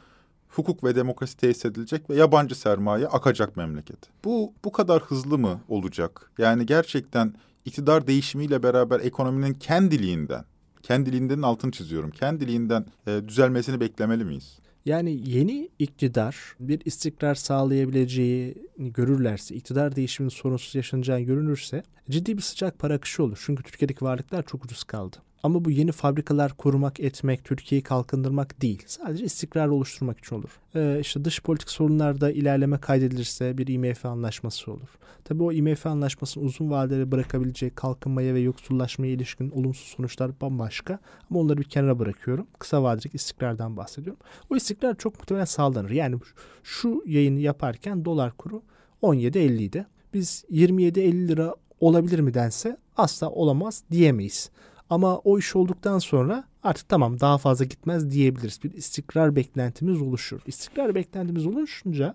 hukuk 0.48 0.84
ve 0.84 0.94
demokrasi 0.94 1.36
tesis 1.36 1.64
edilecek 1.64 2.10
ve 2.10 2.16
yabancı 2.16 2.54
sermaye 2.54 3.06
akacak 3.06 3.56
memleket. 3.56 3.98
Bu 4.24 4.52
bu 4.64 4.72
kadar 4.72 5.02
hızlı 5.02 5.38
mı 5.38 5.60
olacak? 5.68 6.30
Yani 6.38 6.66
gerçekten 6.66 7.34
iktidar 7.64 8.06
değişimiyle 8.06 8.62
beraber 8.62 9.00
ekonominin 9.00 9.54
kendiliğinden 9.54 10.44
Kendiliğinden 10.82 11.42
altını 11.42 11.70
çiziyorum. 11.70 12.10
Kendiliğinden 12.10 12.86
e, 13.06 13.28
düzelmesini 13.28 13.80
beklemeli 13.80 14.24
miyiz? 14.24 14.58
Yani 14.84 15.30
yeni 15.30 15.68
iktidar 15.78 16.36
bir 16.60 16.80
istikrar 16.84 17.34
sağlayabileceğini 17.34 18.92
görürlerse, 18.92 19.54
iktidar 19.54 19.96
değişiminin 19.96 20.34
sorunsuz 20.34 20.74
yaşanacağı 20.74 21.20
görünürse 21.20 21.82
ciddi 22.10 22.36
bir 22.36 22.42
sıcak 22.42 22.78
para 22.78 22.94
akışı 22.94 23.22
olur. 23.22 23.42
Çünkü 23.46 23.62
Türkiye'deki 23.62 24.04
varlıklar 24.04 24.46
çok 24.46 24.64
ucuz 24.64 24.84
kaldı. 24.84 25.16
Ama 25.42 25.64
bu 25.64 25.70
yeni 25.70 25.92
fabrikalar 25.92 26.52
kurmak, 26.52 27.00
etmek, 27.00 27.44
Türkiye'yi 27.44 27.82
kalkındırmak 27.82 28.62
değil. 28.62 28.82
Sadece 28.86 29.24
istikrar 29.24 29.68
oluşturmak 29.68 30.18
için 30.18 30.36
olur. 30.36 30.60
Ee, 30.74 30.98
işte 31.00 31.24
dış 31.24 31.42
politik 31.42 31.70
sorunlarda 31.70 32.30
ilerleme 32.30 32.78
kaydedilirse 32.78 33.58
bir 33.58 33.66
IMF 33.66 34.06
anlaşması 34.06 34.72
olur. 34.72 34.88
Tabii 35.24 35.42
o 35.42 35.52
IMF 35.52 35.86
anlaşmasının 35.86 36.44
uzun 36.44 36.70
vadede 36.70 37.12
bırakabileceği 37.12 37.70
kalkınmaya 37.70 38.34
ve 38.34 38.40
yoksullaşmaya 38.40 39.12
ilişkin 39.12 39.50
olumsuz 39.50 39.86
sonuçlar 39.86 40.40
bambaşka. 40.40 40.98
Ama 41.30 41.40
onları 41.40 41.58
bir 41.58 41.64
kenara 41.64 41.98
bırakıyorum. 41.98 42.46
Kısa 42.58 42.82
vadeli 42.82 43.10
istikrardan 43.14 43.76
bahsediyorum. 43.76 44.20
O 44.50 44.56
istikrar 44.56 44.96
çok 44.96 45.18
muhtemelen 45.18 45.44
sağlanır. 45.44 45.90
Yani 45.90 46.16
şu 46.62 47.02
yayını 47.06 47.40
yaparken 47.40 48.04
dolar 48.04 48.32
kuru 48.36 48.62
17.50 49.02 49.62
idi. 49.62 49.86
Biz 50.14 50.44
27.50 50.50 51.28
lira 51.28 51.54
olabilir 51.80 52.20
mi 52.20 52.34
dense 52.34 52.76
asla 52.96 53.30
olamaz 53.30 53.82
diyemeyiz. 53.90 54.50
Ama 54.90 55.18
o 55.18 55.38
iş 55.38 55.56
olduktan 55.56 55.98
sonra 55.98 56.44
artık 56.62 56.88
tamam 56.88 57.20
daha 57.20 57.38
fazla 57.38 57.64
gitmez 57.64 58.10
diyebiliriz. 58.10 58.60
Bir 58.64 58.72
istikrar 58.72 59.36
beklentimiz 59.36 60.02
oluşur. 60.02 60.40
İstikrar 60.46 60.94
beklentimiz 60.94 61.46
oluşunca 61.46 62.14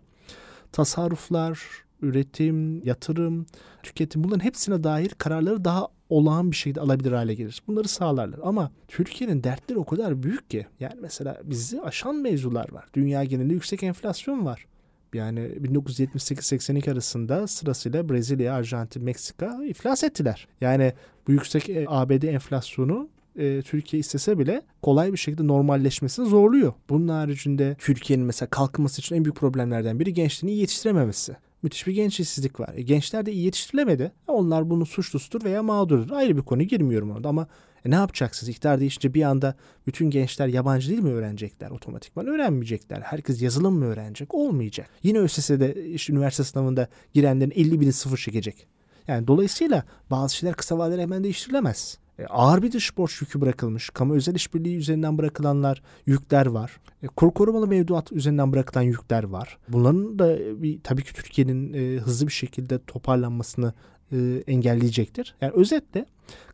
tasarruflar, 0.72 1.62
üretim, 2.02 2.86
yatırım, 2.86 3.46
tüketim 3.84 4.24
bunların 4.24 4.44
hepsine 4.46 4.84
dair 4.84 5.10
kararları 5.10 5.66
daha 5.66 5.88
olağan 6.10 6.52
bir 6.52 6.56
şekilde 6.56 6.82
alabilir 6.82 7.12
hale 7.12 7.34
gelir. 7.34 7.64
Bunları 7.68 7.88
sağlarlar. 7.88 8.40
Ama 8.44 8.72
Türkiye'nin 8.88 9.44
dertleri 9.44 9.80
o 9.80 9.86
kadar 9.86 10.24
büyük 10.24 10.50
ki. 10.50 10.68
Yani 10.80 10.96
mesela 11.02 11.42
bizi 11.44 11.82
aşan 11.82 12.16
mevzular 12.16 12.72
var. 12.72 12.86
Dünya 12.94 13.24
genelinde 13.24 13.54
yüksek 13.54 13.84
enflasyon 13.84 14.46
var. 14.46 14.66
Yani 15.16 15.40
1978-82 15.40 16.92
arasında 16.92 17.48
sırasıyla 17.48 18.10
Brezilya, 18.10 18.54
Arjantin, 18.54 19.04
Meksika 19.04 19.64
iflas 19.66 20.04
ettiler. 20.04 20.48
Yani 20.62 20.94
bu 21.28 21.32
yüksek 21.32 21.70
e, 21.70 21.86
ABD 21.88 22.24
enflasyonu 22.24 23.10
e, 23.36 23.62
Türkiye 23.62 24.00
istese 24.00 24.40
bile 24.40 24.62
kolay 24.82 25.12
bir 25.12 25.18
şekilde 25.18 25.48
normalleşmesini 25.48 26.26
zorluyor. 26.26 26.74
Bunun 26.90 27.08
haricinde 27.08 27.76
Türkiye'nin 27.80 28.26
mesela 28.26 28.50
kalkınması 28.50 29.02
için 29.02 29.16
en 29.16 29.26
büyük 29.26 29.36
problemlerden 29.36 30.00
biri 30.00 30.14
gençliğini 30.14 30.60
yetiştirememesi. 30.60 31.36
Müthiş 31.64 31.88
bir 31.88 31.94
genç 31.94 32.20
var. 32.60 32.74
E, 32.76 32.82
gençler 32.82 33.26
de 33.26 33.32
iyi 33.32 33.46
yetiştirilemedi. 33.46 34.12
Onlar 34.28 34.70
bunun 34.70 34.84
suçlusudur 34.84 35.46
veya 35.46 35.64
mağdurdur. 35.64 36.16
Ayrı 36.16 36.38
bir 36.38 36.42
konu 36.42 36.64
girmiyorum 36.64 37.12
orada 37.12 37.30
ama 37.30 37.48
e 37.86 37.92
ne 37.92 37.96
yapacaksınız? 37.96 38.50
İktidar 38.50 38.80
değişince 38.80 39.14
bir 39.14 39.24
anda 39.24 39.56
bütün 39.88 40.10
gençler 40.10 40.48
yabancı 40.48 40.90
dil 40.90 41.00
mi 41.00 41.14
öğrenecekler 41.14 41.72
otomatikman? 41.72 42.28
Öğrenmeyecekler. 42.28 43.02
Herkes 43.02 43.42
yazılım 43.42 43.76
mı 43.76 43.86
öğrenecek? 43.86 44.34
Olmayacak. 44.34 44.90
Yine 45.04 45.20
ÖSS'de 45.20 45.86
işte 45.86 46.14
üniversite 46.14 46.44
sınavında 46.44 46.88
girenlerin 47.14 47.52
50 47.56 47.82
bini 47.82 47.94
sıfır 47.94 48.18
çekecek. 48.18 48.68
Yani 49.08 49.28
dolayısıyla 49.28 49.84
bazı 50.12 50.36
şeyler 50.36 50.56
kısa 50.56 50.78
vadede 50.78 51.02
hemen 51.02 51.24
değiştirilemez. 51.24 51.98
E, 52.20 52.26
ağır 52.26 52.62
bir 52.62 52.72
dış 52.72 52.98
borç 52.98 53.22
yükü 53.22 53.42
bırakılmış. 53.42 53.90
Kamu 53.90 54.16
özel 54.16 54.36
işbirliği 54.36 54.78
üzerinden 54.78 55.18
bırakılanlar, 55.18 55.82
yükler 56.06 56.46
var. 56.46 56.80
E, 57.04 57.08
kur 57.08 57.32
korumalı 57.32 57.68
mevduat 57.68 58.12
üzerinden 58.12 58.52
bırakılan 58.52 58.84
yükler 58.84 59.24
var. 59.24 59.58
Bunların 59.68 60.20
da 60.20 60.38
bir, 60.64 60.80
tabii 60.84 61.04
ki 61.04 61.14
Türkiye'nin 61.14 61.74
e, 61.74 62.00
hızlı 62.00 62.28
bir 62.28 62.32
şekilde 62.32 62.80
toparlanmasını 62.88 63.74
e, 64.12 64.44
engelleyecektir. 64.48 65.36
Yani 65.42 65.54
özetle 65.54 66.06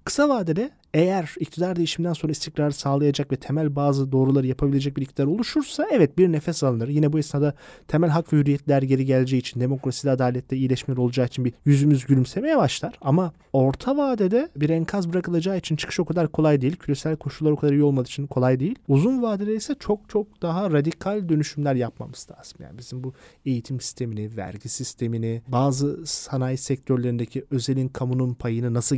kısa 0.05 0.29
vadede 0.29 0.71
eğer 0.93 1.35
iktidar 1.39 1.75
değişiminden 1.75 2.13
sonra 2.13 2.31
istikrarı 2.31 2.73
sağlayacak 2.73 3.31
ve 3.31 3.35
temel 3.35 3.75
bazı 3.75 4.11
doğruları 4.11 4.47
yapabilecek 4.47 4.97
bir 4.97 5.01
iktidar 5.01 5.25
oluşursa 5.25 5.87
evet 5.91 6.17
bir 6.17 6.31
nefes 6.31 6.63
alınır. 6.63 6.87
Yine 6.87 7.13
bu 7.13 7.19
esnada 7.19 7.53
temel 7.87 8.09
hak 8.09 8.33
ve 8.33 8.37
hürriyetler 8.37 8.81
geri 8.81 9.05
geleceği 9.05 9.39
için 9.39 9.59
demokraside 9.59 10.11
adalette 10.11 10.57
iyileşmeler 10.57 10.97
olacağı 10.97 11.25
için 11.25 11.45
bir 11.45 11.53
yüzümüz 11.65 12.05
gülümsemeye 12.05 12.57
başlar. 12.57 12.93
Ama 13.01 13.33
orta 13.53 13.97
vadede 13.97 14.49
bir 14.55 14.69
enkaz 14.69 15.13
bırakılacağı 15.13 15.57
için 15.57 15.75
çıkış 15.75 15.99
o 15.99 16.05
kadar 16.05 16.27
kolay 16.27 16.61
değil. 16.61 16.75
Küresel 16.75 17.15
koşullar 17.15 17.51
o 17.51 17.55
kadar 17.55 17.73
iyi 17.73 17.83
olmadığı 17.83 18.07
için 18.07 18.27
kolay 18.27 18.59
değil. 18.59 18.75
Uzun 18.87 19.21
vadede 19.21 19.55
ise 19.55 19.75
çok 19.79 20.09
çok 20.09 20.41
daha 20.41 20.71
radikal 20.71 21.29
dönüşümler 21.29 21.75
yapmamız 21.75 22.27
lazım. 22.31 22.57
Yani 22.63 22.77
bizim 22.77 23.03
bu 23.03 23.13
eğitim 23.45 23.81
sistemini, 23.81 24.37
vergi 24.37 24.69
sistemini, 24.69 25.41
bazı 25.47 26.05
sanayi 26.05 26.57
sektörlerindeki 26.57 27.45
özelin 27.51 27.87
kamunun 27.87 28.33
payını 28.33 28.73
nasıl 28.73 28.95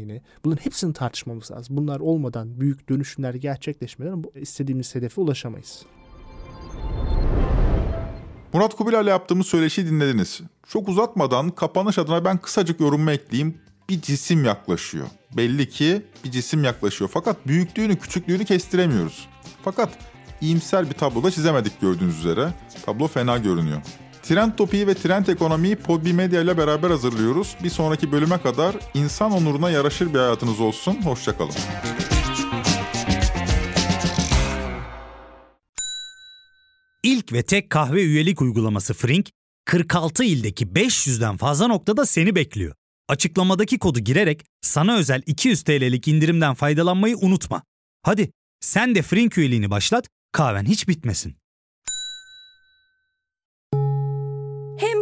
geliştireceğini 0.00 0.22
bunların 0.44 0.64
hepsini 0.64 0.92
tartışmamız 0.92 1.50
lazım. 1.50 1.76
Bunlar 1.76 2.00
olmadan 2.00 2.60
büyük 2.60 2.88
dönüşümler 2.88 3.34
gerçekleşmeden 3.34 4.24
istediğimiz 4.34 4.94
hedefe 4.94 5.20
ulaşamayız. 5.20 5.82
Murat 8.52 8.76
Kubilay'la 8.76 9.10
yaptığımız 9.10 9.46
söyleşiyi 9.46 9.86
dinlediniz. 9.86 10.40
Çok 10.68 10.88
uzatmadan 10.88 11.50
kapanış 11.50 11.98
adına 11.98 12.24
ben 12.24 12.38
kısacık 12.38 12.80
yorumumu 12.80 13.10
ekleyeyim. 13.10 13.58
Bir 13.88 14.00
cisim 14.00 14.44
yaklaşıyor. 14.44 15.06
Belli 15.36 15.68
ki 15.68 16.02
bir 16.24 16.30
cisim 16.30 16.64
yaklaşıyor. 16.64 17.10
Fakat 17.14 17.46
büyüklüğünü, 17.46 17.96
küçüklüğünü 17.96 18.44
kestiremiyoruz. 18.44 19.28
Fakat 19.62 19.98
iyimser 20.40 20.90
bir 20.90 20.94
tablo 20.94 21.22
da 21.22 21.30
çizemedik 21.30 21.80
gördüğünüz 21.80 22.18
üzere. 22.18 22.54
Tablo 22.86 23.06
fena 23.06 23.38
görünüyor. 23.38 23.80
Trend 24.30 24.52
Topi'yi 24.52 24.86
ve 24.86 24.94
Trend 24.94 25.26
Ekonomi'yi 25.26 25.76
Podbi 25.76 26.12
Medya 26.12 26.42
ile 26.42 26.58
beraber 26.58 26.90
hazırlıyoruz. 26.90 27.56
Bir 27.64 27.70
sonraki 27.70 28.12
bölüme 28.12 28.38
kadar 28.38 28.76
insan 28.94 29.32
onuruna 29.32 29.70
yaraşır 29.70 30.14
bir 30.14 30.18
hayatınız 30.18 30.60
olsun. 30.60 31.02
Hoşçakalın. 31.04 31.54
İlk 37.02 37.32
ve 37.32 37.42
tek 37.42 37.70
kahve 37.70 38.02
üyelik 38.02 38.42
uygulaması 38.42 38.94
Frink, 38.94 39.30
46 39.64 40.24
ildeki 40.24 40.66
500'den 40.66 41.36
fazla 41.36 41.66
noktada 41.66 42.06
seni 42.06 42.34
bekliyor. 42.34 42.74
Açıklamadaki 43.08 43.78
kodu 43.78 44.00
girerek 44.00 44.44
sana 44.60 44.96
özel 44.96 45.22
200 45.26 45.62
TL'lik 45.62 46.08
indirimden 46.08 46.54
faydalanmayı 46.54 47.16
unutma. 47.16 47.62
Hadi 48.02 48.30
sen 48.60 48.94
de 48.94 49.02
Frink 49.02 49.38
üyeliğini 49.38 49.70
başlat, 49.70 50.08
kahven 50.32 50.64
hiç 50.64 50.88
bitmesin. 50.88 51.40
Hem 54.80 54.99